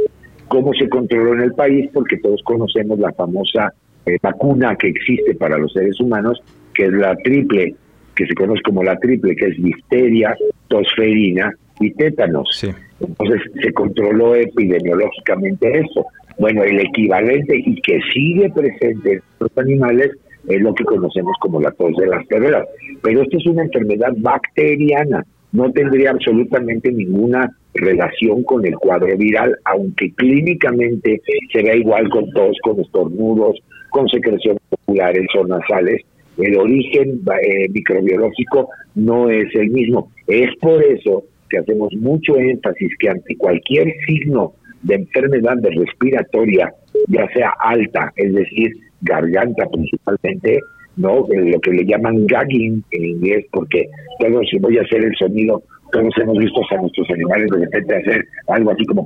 ¿Cómo 0.47 0.73
se 0.73 0.89
controló 0.89 1.35
en 1.35 1.41
el 1.41 1.53
país? 1.53 1.89
Porque 1.93 2.17
todos 2.17 2.41
conocemos 2.43 2.99
la 2.99 3.13
famosa 3.13 3.71
eh, 4.05 4.17
vacuna 4.21 4.75
que 4.75 4.87
existe 4.87 5.35
para 5.35 5.59
los 5.59 5.71
seres 5.73 5.99
humanos, 5.99 6.41
que 6.73 6.85
es 6.85 6.91
la 6.93 7.15
triple 7.17 7.75
que 8.15 8.25
se 8.25 8.33
conoce 8.33 8.61
como 8.63 8.83
la 8.83 8.97
triple, 8.97 9.35
que 9.35 9.47
es 9.47 9.63
difteria, 9.63 10.35
tosferina 10.67 11.53
y 11.79 11.91
tétanos. 11.93 12.63
Entonces 12.99 13.41
se 13.61 13.71
controló 13.73 14.35
epidemiológicamente 14.35 15.79
eso. 15.79 16.05
Bueno, 16.39 16.63
el 16.63 16.79
equivalente 16.79 17.55
y 17.57 17.75
que 17.81 17.99
sigue 18.13 18.49
presente 18.49 19.13
en 19.13 19.21
los 19.39 19.57
animales 19.57 20.11
es 20.47 20.61
lo 20.61 20.73
que 20.73 20.83
conocemos 20.83 21.35
como 21.39 21.61
la 21.61 21.71
tos 21.71 21.95
de 21.97 22.07
las 22.07 22.25
perreras. 22.27 22.67
Pero 23.01 23.21
esto 23.21 23.37
es 23.37 23.45
una 23.47 23.63
enfermedad 23.63 24.13
bacteriana, 24.17 25.25
no 25.51 25.71
tendría 25.71 26.11
absolutamente 26.11 26.91
ninguna 26.91 27.49
relación 27.73 28.43
con 28.43 28.65
el 28.65 28.75
cuadro 28.75 29.15
viral, 29.17 29.55
aunque 29.65 30.11
clínicamente 30.13 31.21
se 31.51 31.63
ve 31.63 31.77
igual 31.77 32.09
con 32.09 32.29
tos, 32.31 32.57
con 32.63 32.79
estornudos, 32.79 33.59
con 33.89 34.07
secreciones 34.07 34.61
populares 34.69 35.27
o 35.37 35.45
nasales, 35.45 36.01
el 36.37 36.57
origen 36.57 37.21
eh, 37.43 37.69
microbiológico 37.69 38.69
no 38.95 39.29
es 39.29 39.53
el 39.55 39.69
mismo. 39.69 40.11
Es 40.27 40.49
por 40.59 40.81
eso 40.83 41.23
que 41.49 41.59
hacemos 41.59 41.93
mucho 41.95 42.37
énfasis 42.37 42.91
que 42.97 43.09
ante 43.09 43.35
cualquier 43.35 43.93
signo 44.07 44.53
de 44.83 44.95
enfermedad 44.95 45.57
respiratoria, 45.61 46.73
ya 47.07 47.27
sea 47.33 47.53
alta, 47.59 48.11
es 48.15 48.33
decir, 48.33 48.71
garganta 49.01 49.65
principalmente, 49.67 50.59
no 50.97 51.25
lo 51.29 51.59
que 51.59 51.71
le 51.71 51.85
llaman 51.85 52.25
gagging 52.27 52.83
en 52.91 53.05
inglés, 53.05 53.45
porque 53.51 53.87
todos, 54.19 54.47
si 54.49 54.57
voy 54.59 54.77
a 54.77 54.81
hacer 54.81 55.03
el 55.03 55.15
sonido, 55.15 55.61
todos 55.91 56.13
hemos 56.17 56.37
visto 56.37 56.61
a 56.71 56.81
nuestros 56.81 57.09
animales 57.09 57.49
de 57.51 57.65
repente 57.65 57.95
hacer 57.95 58.25
algo 58.47 58.71
así 58.71 58.85
como 58.85 59.05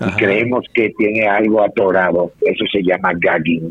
y 0.00 0.16
creemos 0.16 0.64
que 0.74 0.92
tiene 0.98 1.26
algo 1.26 1.62
atorado, 1.62 2.32
eso 2.42 2.64
se 2.72 2.82
llama 2.82 3.12
gagging. 3.20 3.68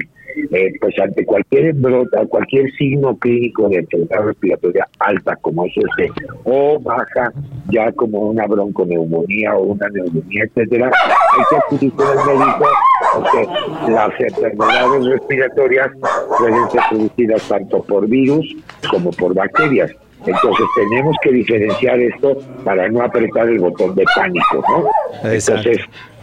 Eh, 0.51 0.71
pues 0.79 0.97
ante 0.99 1.25
cualquier 1.25 1.73
brota, 1.73 2.25
cualquier 2.27 2.71
signo 2.73 3.17
clínico 3.17 3.67
de 3.67 3.77
enfermedad 3.77 4.25
respiratoria 4.25 4.87
alta 4.99 5.35
como 5.37 5.65
es 5.65 5.73
este, 5.75 6.11
o 6.45 6.79
baja 6.79 7.33
ya 7.71 7.91
como 7.93 8.29
una 8.29 8.45
bronconeumonía 8.45 9.55
o 9.55 9.63
una 9.63 9.89
neumonía, 9.89 10.43
etcétera, 10.45 10.85
hay 10.87 11.43
que 11.49 11.55
acudir 11.57 11.91
con 11.93 12.07
el 12.07 12.37
médico 12.37 12.65
porque 13.13 13.91
las 13.91 14.19
enfermedades 14.19 15.05
respiratorias 15.05 15.89
pueden 16.37 16.69
ser 16.71 16.81
producidas 16.89 17.47
tanto 17.47 17.83
por 17.83 18.07
virus 18.07 18.45
como 18.89 19.11
por 19.11 19.33
bacterias. 19.33 19.91
Entonces 20.25 20.65
tenemos 20.75 21.15
que 21.21 21.31
diferenciar 21.31 21.99
esto 21.99 22.37
para 22.63 22.89
no 22.89 23.01
apretar 23.01 23.47
el 23.47 23.59
botón 23.59 23.95
de 23.95 24.03
pánico, 24.15 24.63
¿no? 24.67 24.85
Entonces 25.29 25.79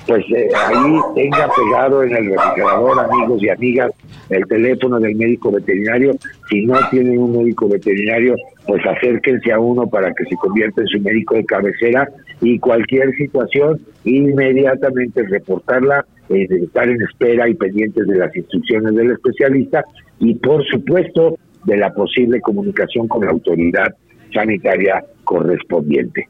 pues 0.06 0.24
eh, 0.30 0.48
ahí 0.54 1.00
tenga 1.14 1.48
pegado 1.48 2.04
en 2.04 2.14
el 2.14 2.30
refrigerador, 2.30 3.00
amigos 3.00 3.42
y 3.42 3.48
amigas, 3.48 3.92
el 4.30 4.46
teléfono 4.46 5.00
del 5.00 5.16
médico 5.16 5.50
veterinario. 5.50 6.12
Si 6.48 6.64
no 6.64 6.78
tienen 6.90 7.18
un 7.18 7.36
médico 7.36 7.68
veterinario, 7.68 8.36
pues 8.66 8.84
acérquense 8.86 9.52
a 9.52 9.58
uno 9.58 9.86
para 9.88 10.12
que 10.14 10.24
se 10.24 10.36
convierta 10.36 10.82
en 10.82 10.86
su 10.86 11.00
médico 11.00 11.34
de 11.34 11.44
cabecera 11.44 12.08
y 12.40 12.58
cualquier 12.58 13.14
situación, 13.16 13.80
inmediatamente 14.04 15.24
reportarla, 15.24 16.04
eh, 16.28 16.46
estar 16.50 16.88
en 16.88 17.02
espera 17.02 17.48
y 17.48 17.54
pendientes 17.54 18.06
de 18.06 18.18
las 18.18 18.34
instrucciones 18.34 18.94
del 18.94 19.12
especialista 19.12 19.84
y 20.18 20.34
por 20.34 20.64
supuesto 20.66 21.38
de 21.64 21.76
la 21.76 21.92
posible 21.92 22.40
comunicación 22.40 23.08
con 23.08 23.24
la 23.24 23.32
autoridad 23.32 23.94
sanitaria 24.32 25.04
correspondiente. 25.24 26.28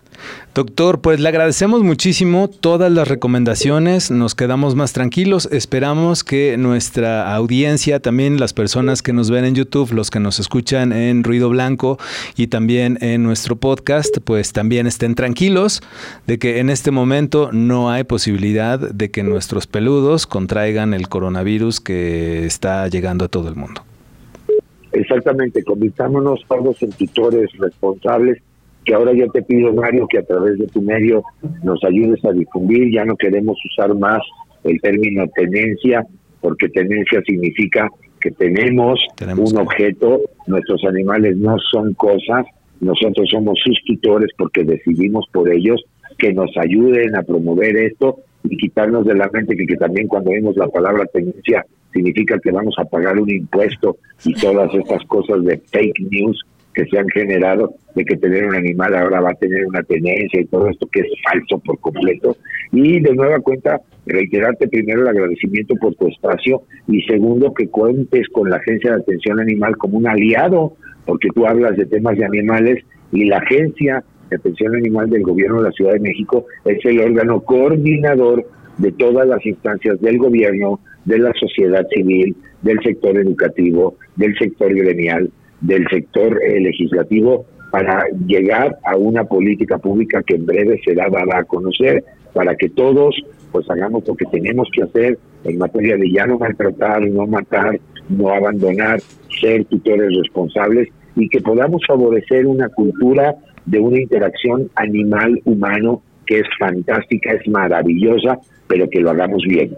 Doctor, 0.55 1.03
pues 1.03 1.21
le 1.21 1.29
agradecemos 1.29 1.83
muchísimo 1.83 2.49
todas 2.49 2.91
las 2.91 3.07
recomendaciones, 3.07 4.11
nos 4.11 4.35
quedamos 4.35 4.75
más 4.75 4.95
tranquilos, 4.95 5.49
esperamos 5.53 6.25
que 6.25 6.57
nuestra 6.57 7.35
audiencia, 7.35 8.01
también 8.01 8.41
las 8.41 8.55
personas 8.55 9.03
que 9.03 9.13
nos 9.13 9.31
ven 9.31 9.45
en 9.45 9.55
YouTube, 9.55 9.93
los 9.93 10.11
que 10.11 10.19
nos 10.19 10.41
escuchan 10.41 10.93
en 10.93 11.23
Ruido 11.25 11.51
Blanco 11.51 11.99
y 12.37 12.47
también 12.47 12.97
en 13.03 13.23
nuestro 13.23 13.57
podcast, 13.57 14.17
pues 14.25 14.55
también 14.55 14.87
estén 14.87 15.15
tranquilos 15.15 15.83
de 16.27 16.39
que 16.39 16.59
en 16.59 16.71
este 16.71 16.91
momento 16.91 17.51
no 17.53 17.91
hay 17.91 18.05
posibilidad 18.05 18.79
de 18.79 19.11
que 19.11 19.23
nuestros 19.23 19.67
peludos 19.67 20.27
contraigan 20.27 20.95
el 20.95 21.09
coronavirus 21.09 21.81
que 21.81 22.47
está 22.47 22.89
llegando 22.89 23.27
a 23.27 23.29
todo 23.29 23.49
el 23.49 23.57
mundo. 23.57 23.83
Exactamente, 24.97 25.63
convirtámonos 25.63 26.41
todos 26.49 26.83
en 26.83 26.91
tutores 26.91 27.51
responsables 27.59 28.43
que 28.83 28.95
ahora 28.95 29.13
yo 29.13 29.29
te 29.31 29.43
pido, 29.43 29.75
Mario, 29.75 30.07
que 30.09 30.19
a 30.19 30.23
través 30.23 30.59
de 30.59 30.67
tu 30.69 30.81
medio 30.81 31.23
nos 31.63 31.83
ayudes 31.85 32.25
a 32.25 32.33
difundir. 32.33 32.91
Ya 32.93 33.05
no 33.05 33.17
queremos 33.17 33.59
usar 33.73 33.95
más 33.97 34.21
el 34.65 34.81
término 34.81 35.27
tenencia, 35.35 36.07
porque 36.41 36.69
tenencia 36.69 37.21
significa 37.27 37.89
que 38.21 38.31
tenemos, 38.31 38.99
un 39.37 39.59
objeto, 39.59 40.21
nuestros 40.47 40.85
animales 40.85 41.37
no 41.37 41.57
son 41.71 41.93
cosas, 41.95 42.47
nosotros 42.81 43.29
somos 43.31 43.59
sus 43.63 43.79
tutores 43.85 44.31
porque 44.39 44.65
decidimos 44.65 45.27
por 45.33 45.53
ellos 45.53 45.85
que 46.17 46.33
nos 46.33 46.51
ayuden 46.57 47.17
a 47.17 47.23
promover 47.23 47.77
esto 47.77 48.21
y 48.45 48.57
quitarnos 48.57 49.05
de 49.05 49.15
la 49.15 49.29
mente 49.33 49.57
que, 49.57 49.67
que 49.67 49.77
también 49.77 50.07
cuando 50.07 50.31
vemos 50.31 50.57
la 50.57 50.69
palabra 50.69 51.05
tenencia 51.07 51.67
significa 51.97 52.39
que 52.39 52.53
vamos 52.53 52.75
a 52.79 52.85
pagar 52.85 53.19
un 53.19 53.31
impuesto 53.31 53.97
y 54.25 54.35
todas 54.35 54.73
estas 54.75 55.03
cosas 55.07 55.43
de 55.45 55.59
fake 55.73 56.01
news 56.11 56.45
que 56.75 56.85
se 56.87 56.99
han 56.99 57.09
generado 57.09 57.75
de 57.95 58.05
que 58.05 58.17
tener 58.19 58.47
un 58.47 58.55
animal 58.55 58.95
ahora 58.95 59.23
va 59.23 59.31
a 59.31 59.35
tener 59.35 59.67
una 59.67 59.83
tenencia 59.83 60.43
y 60.43 60.45
todo 60.45 60.69
esto 60.69 60.87
que 60.89 61.01
es 61.01 61.07
falso 61.25 61.59
por 61.61 61.81
completo. 61.81 62.37
Y 62.71 63.01
de 63.01 63.15
nueva 63.15 63.39
cuenta, 63.41 63.81
reiterarte 64.05 64.69
primero 64.69 65.01
el 65.01 65.09
agradecimiento 65.09 65.75
por 65.77 65.95
tu 65.95 66.09
espacio 66.09 66.63
y 66.87 67.01
segundo 67.05 67.55
que 67.55 67.69
cuentes 67.69 68.29
con 68.29 68.51
la 68.51 68.57
Agencia 68.57 68.91
de 68.91 69.01
Atención 69.01 69.41
Animal 69.41 69.79
como 69.79 69.97
un 69.97 70.07
aliado, 70.07 70.75
porque 71.07 71.29
tú 71.35 71.47
hablas 71.47 71.79
de 71.79 71.87
temas 71.87 72.19
de 72.19 72.27
animales 72.27 72.85
y 73.11 73.25
la 73.25 73.39
Agencia 73.39 74.05
de 74.29 74.37
Atención 74.37 74.77
Animal 74.77 75.09
del 75.09 75.23
Gobierno 75.23 75.63
de 75.63 75.71
la 75.71 75.73
Ciudad 75.73 75.95
de 75.95 76.01
México 76.01 76.45
es 76.67 76.85
el 76.85 77.01
órgano 77.01 77.41
coordinador 77.41 78.47
de 78.77 78.93
todas 78.93 79.27
las 79.27 79.45
instancias 79.47 79.99
del 80.01 80.19
gobierno, 80.19 80.81
de 81.07 81.19
la 81.19 81.33
sociedad 81.35 81.87
civil, 81.95 82.37
del 82.63 82.79
sector 82.83 83.17
educativo, 83.17 83.97
del 84.17 84.37
sector 84.37 84.75
gremial, 84.75 85.31
del 85.61 85.87
sector 85.89 86.39
eh, 86.43 86.61
legislativo 86.61 87.47
para 87.71 88.05
llegar 88.27 88.79
a 88.85 88.97
una 88.97 89.25
política 89.25 89.79
pública 89.79 90.23
que 90.23 90.37
en 90.37 90.47
breve 90.47 90.81
será 90.85 91.09
dada 91.09 91.39
a 91.39 91.45
conocer 91.45 92.05
para 92.33 92.55
que 92.55 92.69
todos 92.69 93.17
pues 93.53 93.69
hagamos 93.71 94.07
lo 94.07 94.15
que 94.15 94.27
tenemos 94.27 94.69
que 94.75 94.83
hacer 94.83 95.19
en 95.45 95.59
materia 95.59 95.97
de 95.97 96.11
ya 96.11 96.27
no 96.27 96.39
maltratar, 96.39 97.09
no 97.09 97.27
matar, 97.27 97.81
no 98.09 98.29
abandonar, 98.29 99.01
ser 99.41 99.65
tutores 99.67 100.11
responsables 100.17 100.89
y 101.15 101.29
que 101.29 101.41
podamos 101.41 101.83
favorecer 101.87 102.47
una 102.47 102.69
cultura 102.69 103.35
de 103.65 103.81
una 103.81 104.01
interacción 104.01 104.71
animal-humano 104.77 106.03
que 106.27 106.41
es 106.41 106.47
fantástica, 106.59 107.33
es 107.33 107.47
maravillosa, 107.49 108.39
pero 108.67 108.89
que 108.91 109.01
lo 109.01 109.11
hagamos 109.11 109.43
bien, 109.47 109.71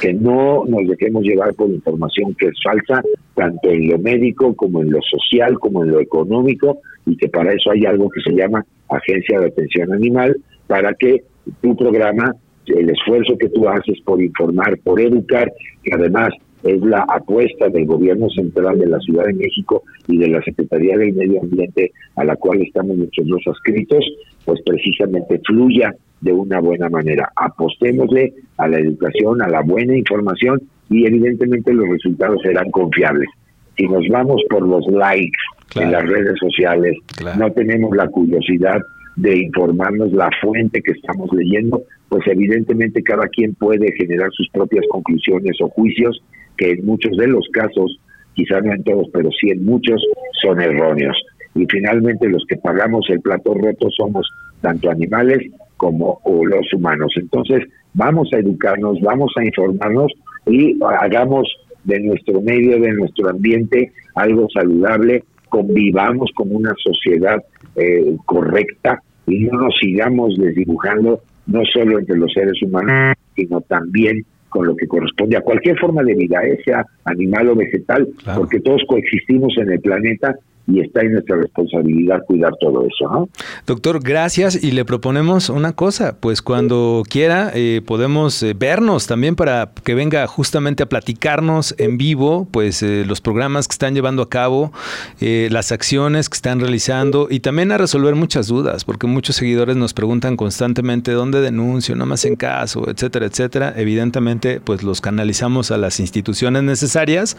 que 0.00 0.14
no 0.14 0.64
nos 0.66 0.86
dejemos 0.88 1.24
llevar 1.24 1.54
por 1.54 1.68
información 1.68 2.34
que 2.38 2.46
es 2.46 2.54
falsa, 2.62 3.02
tanto 3.34 3.70
en 3.70 3.88
lo 3.88 3.98
médico 3.98 4.54
como 4.54 4.82
en 4.82 4.90
lo 4.90 5.00
social, 5.02 5.58
como 5.58 5.84
en 5.84 5.90
lo 5.90 6.00
económico, 6.00 6.78
y 7.06 7.16
que 7.16 7.28
para 7.28 7.52
eso 7.52 7.70
hay 7.70 7.86
algo 7.86 8.08
que 8.08 8.20
se 8.20 8.34
llama 8.34 8.64
Agencia 8.88 9.40
de 9.40 9.46
Atención 9.46 9.92
Animal, 9.92 10.36
para 10.66 10.94
que 10.94 11.24
tu 11.60 11.76
programa, 11.76 12.34
el 12.66 12.90
esfuerzo 12.90 13.36
que 13.38 13.48
tú 13.48 13.68
haces 13.68 14.00
por 14.04 14.22
informar, 14.22 14.78
por 14.78 15.00
educar, 15.00 15.52
que 15.82 15.94
además 15.94 16.30
es 16.62 16.80
la 16.82 17.04
apuesta 17.08 17.68
del 17.68 17.86
gobierno 17.86 18.28
central 18.30 18.78
de 18.78 18.86
la 18.86 18.98
Ciudad 19.00 19.24
de 19.24 19.34
México 19.34 19.82
y 20.08 20.18
de 20.18 20.28
la 20.28 20.42
Secretaría 20.42 20.96
del 20.98 21.14
Medio 21.14 21.40
Ambiente 21.42 21.92
a 22.16 22.24
la 22.24 22.36
cual 22.36 22.60
estamos 22.62 22.96
dos 22.96 23.42
adscritos, 23.46 24.04
pues 24.46 24.60
precisamente 24.64 25.40
fluya 25.44 25.94
de 26.22 26.32
una 26.32 26.60
buena 26.60 26.88
manera. 26.88 27.30
Apostémosle 27.36 28.32
a 28.56 28.68
la 28.68 28.78
educación, 28.78 29.42
a 29.42 29.48
la 29.48 29.60
buena 29.60 29.94
información 29.94 30.62
y 30.88 31.04
evidentemente 31.04 31.74
los 31.74 31.88
resultados 31.88 32.40
serán 32.42 32.70
confiables. 32.70 33.28
Si 33.76 33.86
nos 33.86 34.08
vamos 34.08 34.40
por 34.48 34.66
los 34.66 34.86
likes 34.86 35.38
en 35.74 35.92
las 35.92 36.04
redes 36.04 36.38
sociales, 36.40 36.96
no 37.38 37.52
tenemos 37.52 37.94
la 37.94 38.06
curiosidad 38.08 38.80
de 39.16 39.36
informarnos 39.36 40.12
la 40.12 40.30
fuente 40.40 40.80
que 40.82 40.92
estamos 40.92 41.30
leyendo, 41.32 41.82
pues 42.08 42.26
evidentemente 42.26 43.02
cada 43.02 43.26
quien 43.28 43.54
puede 43.54 43.92
generar 43.92 44.30
sus 44.32 44.48
propias 44.50 44.84
conclusiones 44.90 45.56
o 45.60 45.68
juicios 45.68 46.22
que 46.56 46.70
en 46.70 46.86
muchos 46.86 47.16
de 47.16 47.26
los 47.26 47.46
casos, 47.52 47.98
quizás 48.34 48.62
no 48.64 48.72
en 48.72 48.82
todos, 48.84 49.08
pero 49.12 49.30
sí 49.38 49.50
en 49.50 49.64
muchos, 49.64 50.02
son 50.40 50.60
erróneos. 50.60 51.16
Y 51.56 51.66
finalmente 51.70 52.28
los 52.28 52.44
que 52.48 52.56
pagamos 52.56 53.06
el 53.08 53.20
plato 53.20 53.54
roto 53.54 53.88
somos 53.90 54.30
tanto 54.60 54.90
animales 54.90 55.38
como 55.76 56.20
los 56.44 56.72
humanos. 56.72 57.12
Entonces, 57.16 57.62
vamos 57.94 58.28
a 58.32 58.38
educarnos, 58.38 59.00
vamos 59.00 59.32
a 59.36 59.44
informarnos 59.44 60.12
y 60.46 60.78
hagamos 61.00 61.48
de 61.84 62.00
nuestro 62.00 62.40
medio, 62.40 62.80
de 62.80 62.92
nuestro 62.92 63.30
ambiente, 63.30 63.92
algo 64.14 64.48
saludable, 64.52 65.24
convivamos 65.48 66.30
como 66.34 66.56
una 66.56 66.74
sociedad 66.82 67.42
eh, 67.76 68.16
correcta 68.26 69.02
y 69.26 69.44
no 69.44 69.60
nos 69.60 69.74
sigamos 69.80 70.36
desdibujando 70.36 71.20
no 71.46 71.62
solo 71.64 71.98
entre 71.98 72.16
los 72.16 72.32
seres 72.32 72.60
humanos, 72.62 73.16
sino 73.34 73.60
también 73.62 74.24
con 74.48 74.66
lo 74.66 74.76
que 74.76 74.86
corresponde 74.86 75.36
a 75.36 75.42
cualquier 75.42 75.78
forma 75.78 76.02
de 76.02 76.14
vida, 76.14 76.44
eh, 76.44 76.58
sea 76.64 76.84
animal 77.04 77.50
o 77.50 77.56
vegetal, 77.56 78.08
porque 78.36 78.60
todos 78.60 78.82
coexistimos 78.88 79.56
en 79.58 79.70
el 79.70 79.80
planeta 79.80 80.34
y 80.66 80.80
está 80.80 81.02
en 81.02 81.12
nuestra 81.12 81.36
responsabilidad 81.36 82.22
cuidar 82.26 82.52
todo 82.60 82.86
eso. 82.86 83.28
Doctor, 83.66 84.00
gracias 84.02 84.62
y 84.62 84.72
le 84.72 84.84
proponemos 84.84 85.48
una 85.48 85.72
cosa, 85.74 86.16
pues 86.18 86.42
cuando 86.42 87.02
quiera 87.08 87.52
eh, 87.54 87.82
podemos 87.86 88.42
eh, 88.42 88.54
vernos 88.58 89.06
también 89.06 89.36
para 89.36 89.70
que 89.84 89.94
venga 89.94 90.26
justamente 90.26 90.82
a 90.82 90.86
platicarnos 90.86 91.74
en 91.78 91.98
vivo, 91.98 92.48
pues 92.50 92.82
eh, 92.82 93.04
los 93.06 93.20
programas 93.20 93.68
que 93.68 93.72
están 93.72 93.94
llevando 93.94 94.22
a 94.22 94.28
cabo, 94.28 94.72
las 95.20 95.72
acciones 95.72 96.28
que 96.28 96.34
están 96.34 96.60
realizando 96.60 97.28
y 97.30 97.40
también 97.40 97.72
a 97.72 97.78
resolver 97.78 98.14
muchas 98.14 98.48
dudas, 98.48 98.84
porque 98.84 99.06
muchos 99.06 99.36
seguidores 99.36 99.76
nos 99.76 99.94
preguntan 99.94 100.36
constantemente 100.36 101.12
dónde 101.12 101.40
denuncio, 101.40 101.96
no 101.96 102.06
más 102.06 102.24
en 102.24 102.36
caso, 102.36 102.88
etcétera, 102.88 103.26
etcétera. 103.26 103.74
Evidentemente, 103.76 104.60
pues 104.60 104.82
los 104.82 105.00
canalizamos 105.00 105.70
a 105.70 105.78
las 105.78 106.00
instituciones 106.00 106.62
necesarias, 106.62 107.36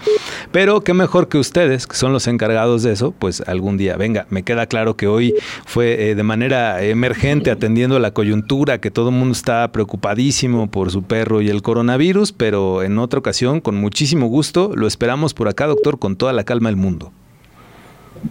pero 0.52 0.82
qué 0.82 0.94
mejor 0.94 1.28
que 1.28 1.38
ustedes, 1.38 1.88
que 1.88 1.96
son 1.96 2.14
los 2.14 2.28
encargados 2.28 2.84
de 2.84 2.94
eso, 2.94 3.14
pues 3.20 3.42
algún 3.42 3.78
día 3.78 3.98
venga. 3.98 4.26
Me 4.30 4.44
queda 4.44 4.68
claro 4.68 4.96
que 4.96 5.08
hoy 5.08 5.34
fue 5.66 6.10
eh, 6.10 6.16
de 6.16 6.24
manera 6.24 6.84
emergente 6.84 7.52
atendiendo 7.52 8.00
la 8.00 8.12
coyuntura, 8.12 8.80
que 8.80 8.92
todo 8.92 9.10
el 9.10 9.16
mundo 9.16 9.34
está 9.34 9.72
preocupadísimo 9.72 10.70
por 10.70 10.92
su 10.92 11.04
perro 11.04 11.42
y 11.42 11.50
el 11.50 11.62
coronavirus, 11.62 12.34
pero 12.34 12.84
en 12.84 12.98
otra 12.98 13.20
ocasión, 13.20 13.62
con 13.62 13.76
muchísimo 13.76 14.28
gusto, 14.28 14.72
lo 14.76 14.88
esperamos 14.88 15.34
por 15.34 15.48
acá, 15.48 15.68
doctor, 15.68 16.00
con 16.00 16.16
toda 16.16 16.34
la 16.34 16.44
calma 16.44 16.70
del 16.70 16.78
mundo. 16.78 17.12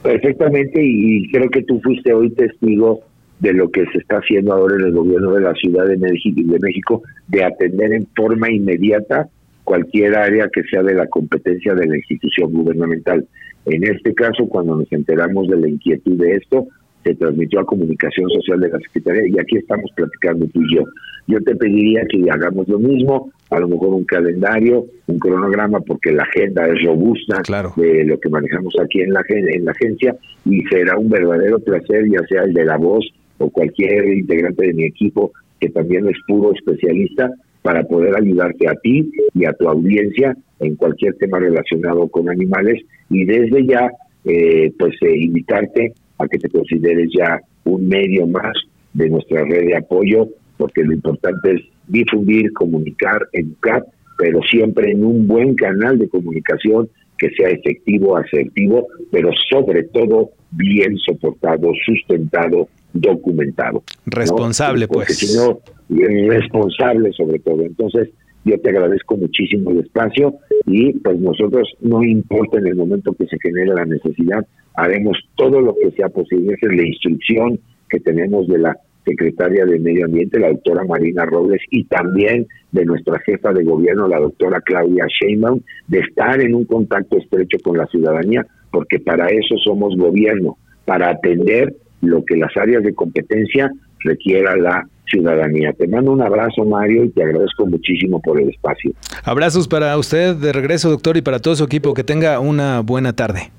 Perfectamente, 0.02 0.80
y 0.82 1.30
creo 1.30 1.48
que 1.48 1.62
tú 1.62 1.80
fuiste 1.80 2.12
hoy 2.12 2.30
testigo 2.30 3.00
de 3.40 3.52
lo 3.52 3.70
que 3.70 3.84
se 3.92 3.98
está 3.98 4.16
haciendo 4.16 4.52
ahora 4.52 4.76
en 4.76 4.82
el 4.82 4.92
gobierno 4.92 5.32
de 5.32 5.42
la 5.42 5.54
Ciudad 5.54 5.86
de 5.86 5.96
de 5.96 6.58
México, 6.60 7.02
de 7.28 7.44
atender 7.44 7.92
en 7.92 8.06
forma 8.14 8.50
inmediata 8.50 9.28
cualquier 9.66 10.16
área 10.16 10.48
que 10.48 10.62
sea 10.64 10.82
de 10.82 10.94
la 10.94 11.06
competencia 11.08 11.74
de 11.74 11.86
la 11.86 11.96
institución 11.96 12.52
gubernamental. 12.52 13.26
En 13.66 13.84
este 13.84 14.14
caso, 14.14 14.46
cuando 14.48 14.76
nos 14.76 14.90
enteramos 14.92 15.48
de 15.48 15.60
la 15.60 15.68
inquietud 15.68 16.16
de 16.18 16.32
esto, 16.36 16.66
se 17.04 17.14
transmitió 17.14 17.60
a 17.60 17.66
comunicación 17.66 18.28
social 18.30 18.60
de 18.60 18.68
la 18.68 18.78
Secretaría 18.80 19.28
y 19.28 19.38
aquí 19.38 19.58
estamos 19.58 19.90
platicando 19.94 20.46
tú 20.48 20.60
y 20.62 20.76
yo. 20.76 20.82
Yo 21.28 21.40
te 21.40 21.54
pediría 21.54 22.04
que 22.08 22.28
hagamos 22.30 22.68
lo 22.68 22.78
mismo, 22.78 23.30
a 23.50 23.60
lo 23.60 23.68
mejor 23.68 23.94
un 23.94 24.04
calendario, 24.04 24.86
un 25.06 25.18
cronograma, 25.18 25.80
porque 25.80 26.12
la 26.12 26.24
agenda 26.24 26.66
es 26.66 26.82
robusta 26.84 27.42
de 27.76 28.04
lo 28.04 28.18
que 28.18 28.28
manejamos 28.28 28.74
aquí 28.82 29.02
en 29.02 29.12
la, 29.12 29.22
en 29.28 29.64
la 29.64 29.70
agencia 29.70 30.16
y 30.44 30.62
será 30.64 30.98
un 30.98 31.08
verdadero 31.08 31.58
placer, 31.60 32.08
ya 32.10 32.26
sea 32.28 32.42
el 32.42 32.54
de 32.54 32.64
la 32.64 32.76
voz 32.76 33.04
o 33.38 33.50
cualquier 33.50 34.04
integrante 34.12 34.66
de 34.66 34.74
mi 34.74 34.84
equipo 34.84 35.32
que 35.60 35.70
también 35.70 36.06
es 36.08 36.16
puro 36.26 36.52
especialista, 36.52 37.30
para 37.66 37.82
poder 37.82 38.14
ayudarte 38.14 38.68
a 38.68 38.76
ti 38.76 39.10
y 39.34 39.44
a 39.44 39.52
tu 39.52 39.68
audiencia 39.68 40.36
en 40.60 40.76
cualquier 40.76 41.14
tema 41.16 41.40
relacionado 41.40 42.06
con 42.06 42.30
animales 42.30 42.80
y 43.10 43.24
desde 43.24 43.66
ya 43.66 43.90
eh, 44.24 44.72
pues 44.78 44.94
eh, 45.02 45.16
invitarte 45.16 45.92
a 46.18 46.28
que 46.28 46.38
te 46.38 46.48
consideres 46.48 47.08
ya 47.12 47.40
un 47.64 47.88
medio 47.88 48.24
más 48.28 48.52
de 48.94 49.10
nuestra 49.10 49.42
red 49.42 49.66
de 49.66 49.76
apoyo 49.76 50.28
porque 50.56 50.84
lo 50.84 50.92
importante 50.92 51.54
es 51.54 51.62
difundir, 51.88 52.52
comunicar, 52.52 53.18
educar, 53.32 53.84
pero 54.16 54.40
siempre 54.42 54.92
en 54.92 55.04
un 55.04 55.26
buen 55.26 55.56
canal 55.56 55.98
de 55.98 56.08
comunicación 56.08 56.88
que 57.18 57.30
sea 57.30 57.48
efectivo, 57.48 58.16
asertivo, 58.16 58.86
pero 59.10 59.30
sobre 59.50 59.82
todo 59.82 60.30
bien 60.52 60.96
soportado, 60.98 61.72
sustentado, 61.84 62.68
documentado. 62.92 63.82
Responsable, 64.06 64.86
Porque 64.86 65.06
pues. 65.06 65.18
Si 65.18 65.36
no, 65.36 65.58
responsable 65.88 67.12
sobre 67.12 67.38
todo. 67.38 67.62
Entonces, 67.62 68.10
yo 68.44 68.58
te 68.60 68.70
agradezco 68.70 69.16
muchísimo 69.16 69.70
el 69.70 69.80
espacio 69.80 70.34
y 70.66 70.92
pues 70.92 71.18
nosotros, 71.18 71.68
no 71.80 72.02
importa 72.02 72.58
en 72.58 72.68
el 72.68 72.76
momento 72.76 73.12
que 73.12 73.26
se 73.26 73.38
genere 73.40 73.74
la 73.74 73.84
necesidad, 73.84 74.46
haremos 74.74 75.18
todo 75.34 75.60
lo 75.60 75.74
que 75.74 75.90
sea 75.92 76.08
posible. 76.08 76.54
Esa 76.54 76.72
es 76.72 76.76
la 76.76 76.86
instrucción 76.86 77.58
que 77.88 77.98
tenemos 78.00 78.46
de 78.46 78.58
la 78.58 78.76
secretaria 79.04 79.64
de 79.64 79.78
Medio 79.78 80.04
Ambiente, 80.04 80.38
la 80.38 80.48
doctora 80.48 80.84
Marina 80.84 81.24
Robles, 81.24 81.60
y 81.70 81.84
también 81.84 82.46
de 82.72 82.84
nuestra 82.84 83.18
jefa 83.20 83.52
de 83.52 83.64
gobierno, 83.64 84.08
la 84.08 84.18
doctora 84.18 84.60
Claudia 84.60 85.06
Sheinbaum, 85.08 85.60
de 85.88 86.00
estar 86.00 86.40
en 86.40 86.54
un 86.54 86.64
contacto 86.64 87.16
estrecho 87.16 87.58
con 87.62 87.78
la 87.78 87.86
ciudadanía, 87.86 88.46
porque 88.70 88.98
para 88.98 89.28
eso 89.28 89.56
somos 89.64 89.96
gobierno, 89.96 90.58
para 90.84 91.10
atender 91.10 91.74
lo 92.00 92.24
que 92.24 92.36
las 92.36 92.56
áreas 92.56 92.82
de 92.82 92.94
competencia 92.94 93.70
requiera 94.00 94.56
la 94.56 94.88
ciudadanía. 95.10 95.72
Te 95.72 95.86
mando 95.88 96.12
un 96.12 96.22
abrazo, 96.22 96.64
Mario, 96.64 97.04
y 97.04 97.10
te 97.10 97.22
agradezco 97.22 97.66
muchísimo 97.66 98.20
por 98.20 98.40
el 98.40 98.50
espacio. 98.50 98.92
Abrazos 99.24 99.68
para 99.68 99.96
usted 99.96 100.34
de 100.36 100.52
regreso, 100.52 100.90
doctor, 100.90 101.16
y 101.16 101.22
para 101.22 101.38
todo 101.38 101.56
su 101.56 101.64
equipo. 101.64 101.94
Que 101.94 102.04
tenga 102.04 102.40
una 102.40 102.80
buena 102.80 103.12
tarde. 103.12 103.50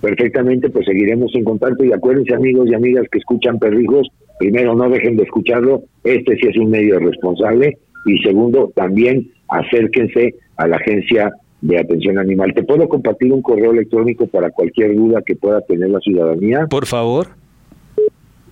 Perfectamente, 0.00 0.68
pues 0.68 0.84
seguiremos 0.84 1.32
en 1.34 1.44
contacto 1.44 1.84
y 1.84 1.92
acuérdense 1.92 2.34
amigos 2.34 2.68
y 2.68 2.74
amigas 2.74 3.06
que 3.10 3.18
escuchan 3.18 3.60
perrijos, 3.60 4.08
primero 4.40 4.74
no 4.74 4.90
dejen 4.90 5.16
de 5.16 5.22
escucharlo, 5.22 5.84
este 6.02 6.36
sí 6.38 6.48
es 6.48 6.56
un 6.56 6.70
medio 6.70 6.98
responsable 6.98 7.78
y 8.06 8.18
segundo 8.18 8.72
también 8.74 9.30
acérquense 9.48 10.34
a 10.56 10.66
la 10.66 10.76
agencia 10.76 11.32
de 11.60 11.78
atención 11.78 12.18
animal. 12.18 12.52
¿Te 12.52 12.64
puedo 12.64 12.88
compartir 12.88 13.32
un 13.32 13.42
correo 13.42 13.70
electrónico 13.70 14.26
para 14.26 14.50
cualquier 14.50 14.96
duda 14.96 15.22
que 15.24 15.36
pueda 15.36 15.60
tener 15.60 15.90
la 15.90 16.00
ciudadanía? 16.00 16.66
Por 16.68 16.86
favor. 16.86 17.28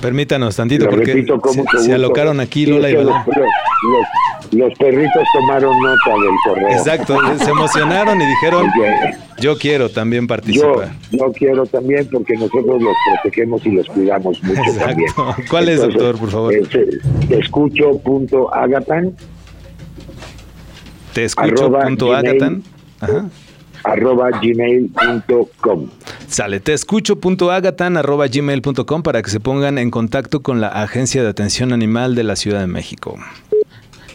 Permítanos 0.00 0.56
tantito 0.56 0.84
Lo 0.84 0.90
porque 0.90 1.12
repito 1.12 1.40
se, 1.50 1.58
mucho 1.58 1.70
se 1.72 1.78
gusto. 1.78 1.94
alocaron 1.94 2.40
aquí 2.40 2.66
Lola 2.66 2.90
y 2.90 2.94
Balán. 2.96 3.24
los, 3.26 3.36
los- 3.36 3.46
los 4.52 4.74
perritos 4.78 5.22
tomaron 5.32 5.76
nota 5.80 6.10
del 6.10 6.34
correo. 6.44 6.68
Exacto, 6.70 7.16
se 7.38 7.50
emocionaron 7.50 8.20
y 8.20 8.26
dijeron, 8.26 8.66
yo 9.40 9.56
quiero 9.56 9.88
también 9.90 10.24
yo, 10.24 10.28
participar. 10.28 10.88
yo 11.12 11.30
quiero 11.32 11.64
también 11.66 12.08
porque 12.10 12.34
nosotros 12.34 12.82
los 12.82 12.92
protegemos 13.22 13.64
y 13.64 13.70
los 13.70 13.86
cuidamos 13.86 14.42
mucho 14.42 14.60
Exacto. 14.62 14.86
también. 14.86 15.12
¿Cuál 15.48 15.68
es, 15.68 15.80
doctor, 15.80 16.18
por 16.18 16.30
favor? 16.30 16.52
es, 16.52 16.66
eh, 16.74 16.88
te 21.12 21.24
escucho 21.24 21.64
arroba 21.66 21.80
punto 21.84 22.08
gmail. 22.08 22.62
Ajá. 23.00 23.28
arroba 23.84 24.30
gmail.com. 24.30 25.88
Sale, 26.26 26.60
te 26.60 26.72
escucho 26.72 27.18
punto 27.18 27.50
agatan 27.50 27.96
arroba 27.96 28.26
gmail.com 28.28 29.02
para 29.02 29.22
que 29.22 29.30
se 29.30 29.40
pongan 29.40 29.78
en 29.78 29.90
contacto 29.90 30.42
con 30.42 30.60
la 30.60 30.68
Agencia 30.68 31.22
de 31.22 31.28
Atención 31.28 31.72
Animal 31.72 32.14
de 32.14 32.24
la 32.24 32.36
Ciudad 32.36 32.60
de 32.60 32.66
México. 32.66 33.16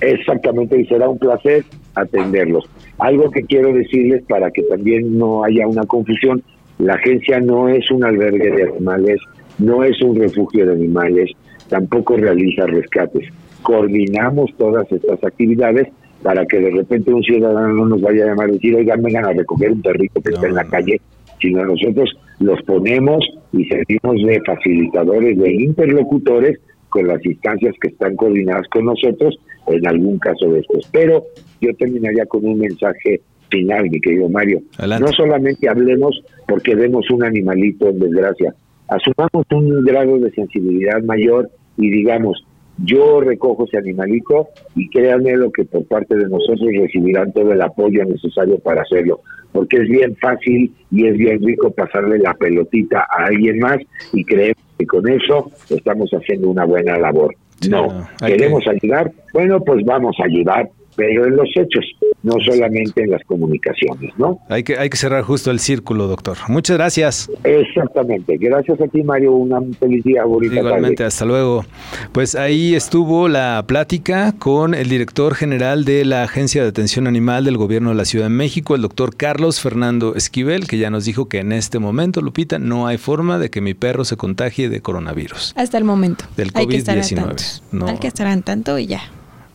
Exactamente, 0.01 0.79
y 0.79 0.85
será 0.85 1.09
un 1.09 1.17
placer 1.17 1.65
atenderlos. 1.95 2.65
Algo 2.97 3.31
que 3.31 3.43
quiero 3.43 3.73
decirles 3.73 4.23
para 4.27 4.51
que 4.51 4.63
también 4.63 5.17
no 5.17 5.43
haya 5.43 5.67
una 5.67 5.83
confusión, 5.83 6.43
la 6.77 6.93
agencia 6.93 7.39
no 7.39 7.69
es 7.69 7.89
un 7.91 8.03
albergue 8.03 8.51
de 8.51 8.63
animales, 8.63 9.19
no 9.57 9.83
es 9.83 10.01
un 10.01 10.15
refugio 10.19 10.65
de 10.65 10.73
animales, 10.73 11.31
tampoco 11.69 12.17
realiza 12.17 12.65
rescates. 12.67 13.29
Coordinamos 13.61 14.51
todas 14.57 14.89
estas 14.91 15.23
actividades 15.23 15.87
para 16.25 16.43
que 16.47 16.59
de 16.59 16.71
repente 16.71 17.13
un 17.13 17.21
ciudadano 17.21 17.67
no 17.67 17.85
nos 17.85 18.01
vaya 18.01 18.23
a 18.23 18.27
llamar 18.29 18.49
y 18.49 18.53
decir, 18.53 18.75
oigan, 18.75 19.03
vengan 19.03 19.25
a 19.25 19.33
recoger 19.33 19.71
un 19.71 19.83
perrito 19.83 20.19
que 20.23 20.33
está 20.33 20.47
en 20.47 20.55
la 20.55 20.63
calle, 20.63 20.99
sino 21.39 21.63
nosotros 21.63 22.17
los 22.39 22.59
ponemos 22.63 23.23
y 23.53 23.63
servimos 23.65 24.15
de 24.25 24.41
facilitadores, 24.43 25.37
de 25.37 25.53
interlocutores 25.53 26.59
con 26.89 27.07
las 27.07 27.23
instancias 27.23 27.75
que 27.79 27.89
están 27.89 28.15
coordinadas 28.15 28.67
con 28.69 28.85
nosotros 28.85 29.37
en 29.67 29.87
algún 29.87 30.17
caso 30.17 30.49
de 30.49 30.61
estos. 30.61 30.89
Pero 30.91 31.25
yo 31.61 31.75
terminaría 31.75 32.25
con 32.25 32.43
un 32.43 32.57
mensaje 32.57 33.21
final, 33.51 33.87
mi 33.91 34.01
querido 34.01 34.27
Mario. 34.27 34.63
Adelante. 34.79 35.05
No 35.05 35.11
solamente 35.11 35.69
hablemos 35.69 36.23
porque 36.47 36.73
vemos 36.73 37.07
un 37.11 37.23
animalito 37.23 37.87
en 37.87 37.99
desgracia, 37.99 38.55
asumamos 38.87 39.45
un 39.51 39.83
grado 39.83 40.17
de 40.17 40.31
sensibilidad 40.31 41.03
mayor 41.03 41.51
y 41.77 41.91
digamos, 41.91 42.44
yo 42.77 43.21
recojo 43.21 43.65
ese 43.65 43.77
animalito 43.77 44.49
y 44.75 44.89
créanme 44.89 45.35
lo 45.37 45.51
que 45.51 45.65
por 45.65 45.85
parte 45.85 46.15
de 46.15 46.27
nosotros 46.27 46.69
recibirán 46.77 47.31
todo 47.31 47.53
el 47.53 47.61
apoyo 47.61 48.03
necesario 48.05 48.59
para 48.59 48.81
hacerlo, 48.81 49.21
porque 49.51 49.77
es 49.77 49.89
bien 49.89 50.15
fácil 50.17 50.73
y 50.91 51.07
es 51.07 51.17
bien 51.17 51.41
rico 51.43 51.71
pasarle 51.71 52.19
la 52.19 52.33
pelotita 52.33 53.07
a 53.09 53.25
alguien 53.25 53.59
más 53.59 53.77
y 54.11 54.23
creemos 54.25 54.63
que 54.77 54.85
con 54.85 55.07
eso 55.09 55.51
estamos 55.69 56.09
haciendo 56.11 56.49
una 56.49 56.65
buena 56.65 56.97
labor. 56.97 57.33
No, 57.69 58.05
queremos 58.19 58.63
ayudar, 58.67 59.11
bueno, 59.33 59.61
pues 59.61 59.83
vamos 59.85 60.15
a 60.19 60.25
ayudar, 60.25 60.69
pero 60.95 61.25
en 61.25 61.35
los 61.35 61.49
hechos, 61.55 61.85
no 62.23 62.33
solamente 62.45 63.03
en 63.03 63.11
las 63.11 63.23
comunicaciones, 63.25 64.11
¿no? 64.17 64.39
Hay 64.49 64.63
que, 64.63 64.77
hay 64.77 64.89
que 64.89 64.97
cerrar 64.97 65.23
justo 65.23 65.51
el 65.51 65.59
círculo, 65.59 66.07
doctor. 66.07 66.37
Muchas 66.47 66.77
gracias. 66.77 67.29
Exactamente. 67.43 68.37
Gracias 68.37 68.79
a 68.81 68.87
ti, 68.87 69.03
Mario. 69.03 69.33
Una 69.33 69.59
feliz 69.79 70.03
día, 70.03 70.23
bonita 70.25 70.55
Igualmente, 70.55 70.97
tarde. 70.97 71.07
hasta 71.07 71.25
luego. 71.25 71.65
Pues 72.11 72.35
ahí 72.35 72.75
estuvo 72.75 73.27
la 73.27 73.63
plática 73.67 74.33
con 74.37 74.73
el 74.73 74.89
director 74.89 75.35
general 75.35 75.85
de 75.85 76.05
la 76.05 76.23
Agencia 76.23 76.63
de 76.63 76.69
Atención 76.69 77.07
Animal 77.07 77.45
del 77.45 77.57
Gobierno 77.57 77.89
de 77.89 77.95
la 77.95 78.05
Ciudad 78.05 78.25
de 78.25 78.29
México, 78.29 78.75
el 78.75 78.81
doctor 78.81 79.15
Carlos 79.15 79.61
Fernando 79.61 80.15
Esquivel, 80.15 80.67
que 80.67 80.77
ya 80.77 80.89
nos 80.89 81.05
dijo 81.05 81.27
que 81.29 81.39
en 81.39 81.51
este 81.51 81.79
momento, 81.79 82.21
Lupita, 82.21 82.59
no 82.59 82.87
hay 82.87 82.97
forma 82.97 83.37
de 83.39 83.49
que 83.49 83.61
mi 83.61 83.73
perro 83.73 84.05
se 84.05 84.17
contagie 84.17 84.69
de 84.69 84.81
coronavirus. 84.81 85.53
Hasta 85.55 85.77
el 85.77 85.83
momento. 85.83 86.25
Del 86.37 86.51
Hay 86.53 86.67
que 86.67 86.77
estar 86.77 86.97
al 86.97 87.03
COVID-19. 87.03 87.15
tanto. 87.15 87.43
No. 87.71 87.87
Hay 87.87 87.97
que 87.97 88.07
estar 88.07 88.27
al 88.27 88.43
tanto 88.43 88.77
y 88.79 88.87
ya. 88.87 89.01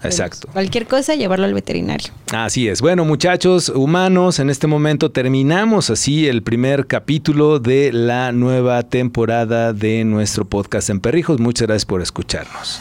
Exacto. 0.02 0.48
Cualquier 0.52 0.86
cosa, 0.86 1.14
llevarlo 1.14 1.44
al 1.44 1.54
veterinario. 1.54 2.12
Así 2.32 2.68
es. 2.68 2.80
Bueno, 2.80 3.04
muchachos 3.04 3.68
humanos, 3.68 4.38
en 4.38 4.50
este 4.50 4.66
momento 4.66 5.10
terminamos 5.10 5.90
así 5.90 6.26
el 6.26 6.42
primer 6.42 6.86
capítulo 6.86 7.58
de 7.58 7.92
la 7.92 8.32
nueva 8.32 8.82
temporada 8.82 9.72
de 9.72 10.04
nuestro 10.04 10.44
podcast 10.44 10.90
en 10.90 11.00
Perrijos. 11.00 11.40
Muchas 11.40 11.68
gracias 11.68 11.84
por 11.86 12.02
escucharnos. 12.02 12.80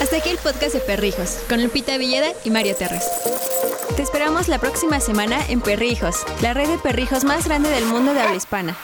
Hasta 0.00 0.18
aquí 0.18 0.28
el 0.28 0.38
podcast 0.38 0.74
de 0.74 0.80
Perrijos, 0.80 1.38
con 1.48 1.62
Lupita 1.62 1.96
Villeda 1.96 2.28
y 2.44 2.50
Mario 2.50 2.76
Terres. 2.76 3.04
Te 3.96 4.02
esperamos 4.02 4.46
la 4.48 4.58
próxima 4.58 5.00
semana 5.00 5.40
en 5.48 5.60
Perrijos, 5.60 6.16
la 6.40 6.54
red 6.54 6.68
de 6.68 6.78
perrijos 6.78 7.24
más 7.24 7.46
grande 7.46 7.68
del 7.70 7.84
mundo 7.86 8.14
de 8.14 8.20
habla 8.20 8.36
hispana. 8.36 8.76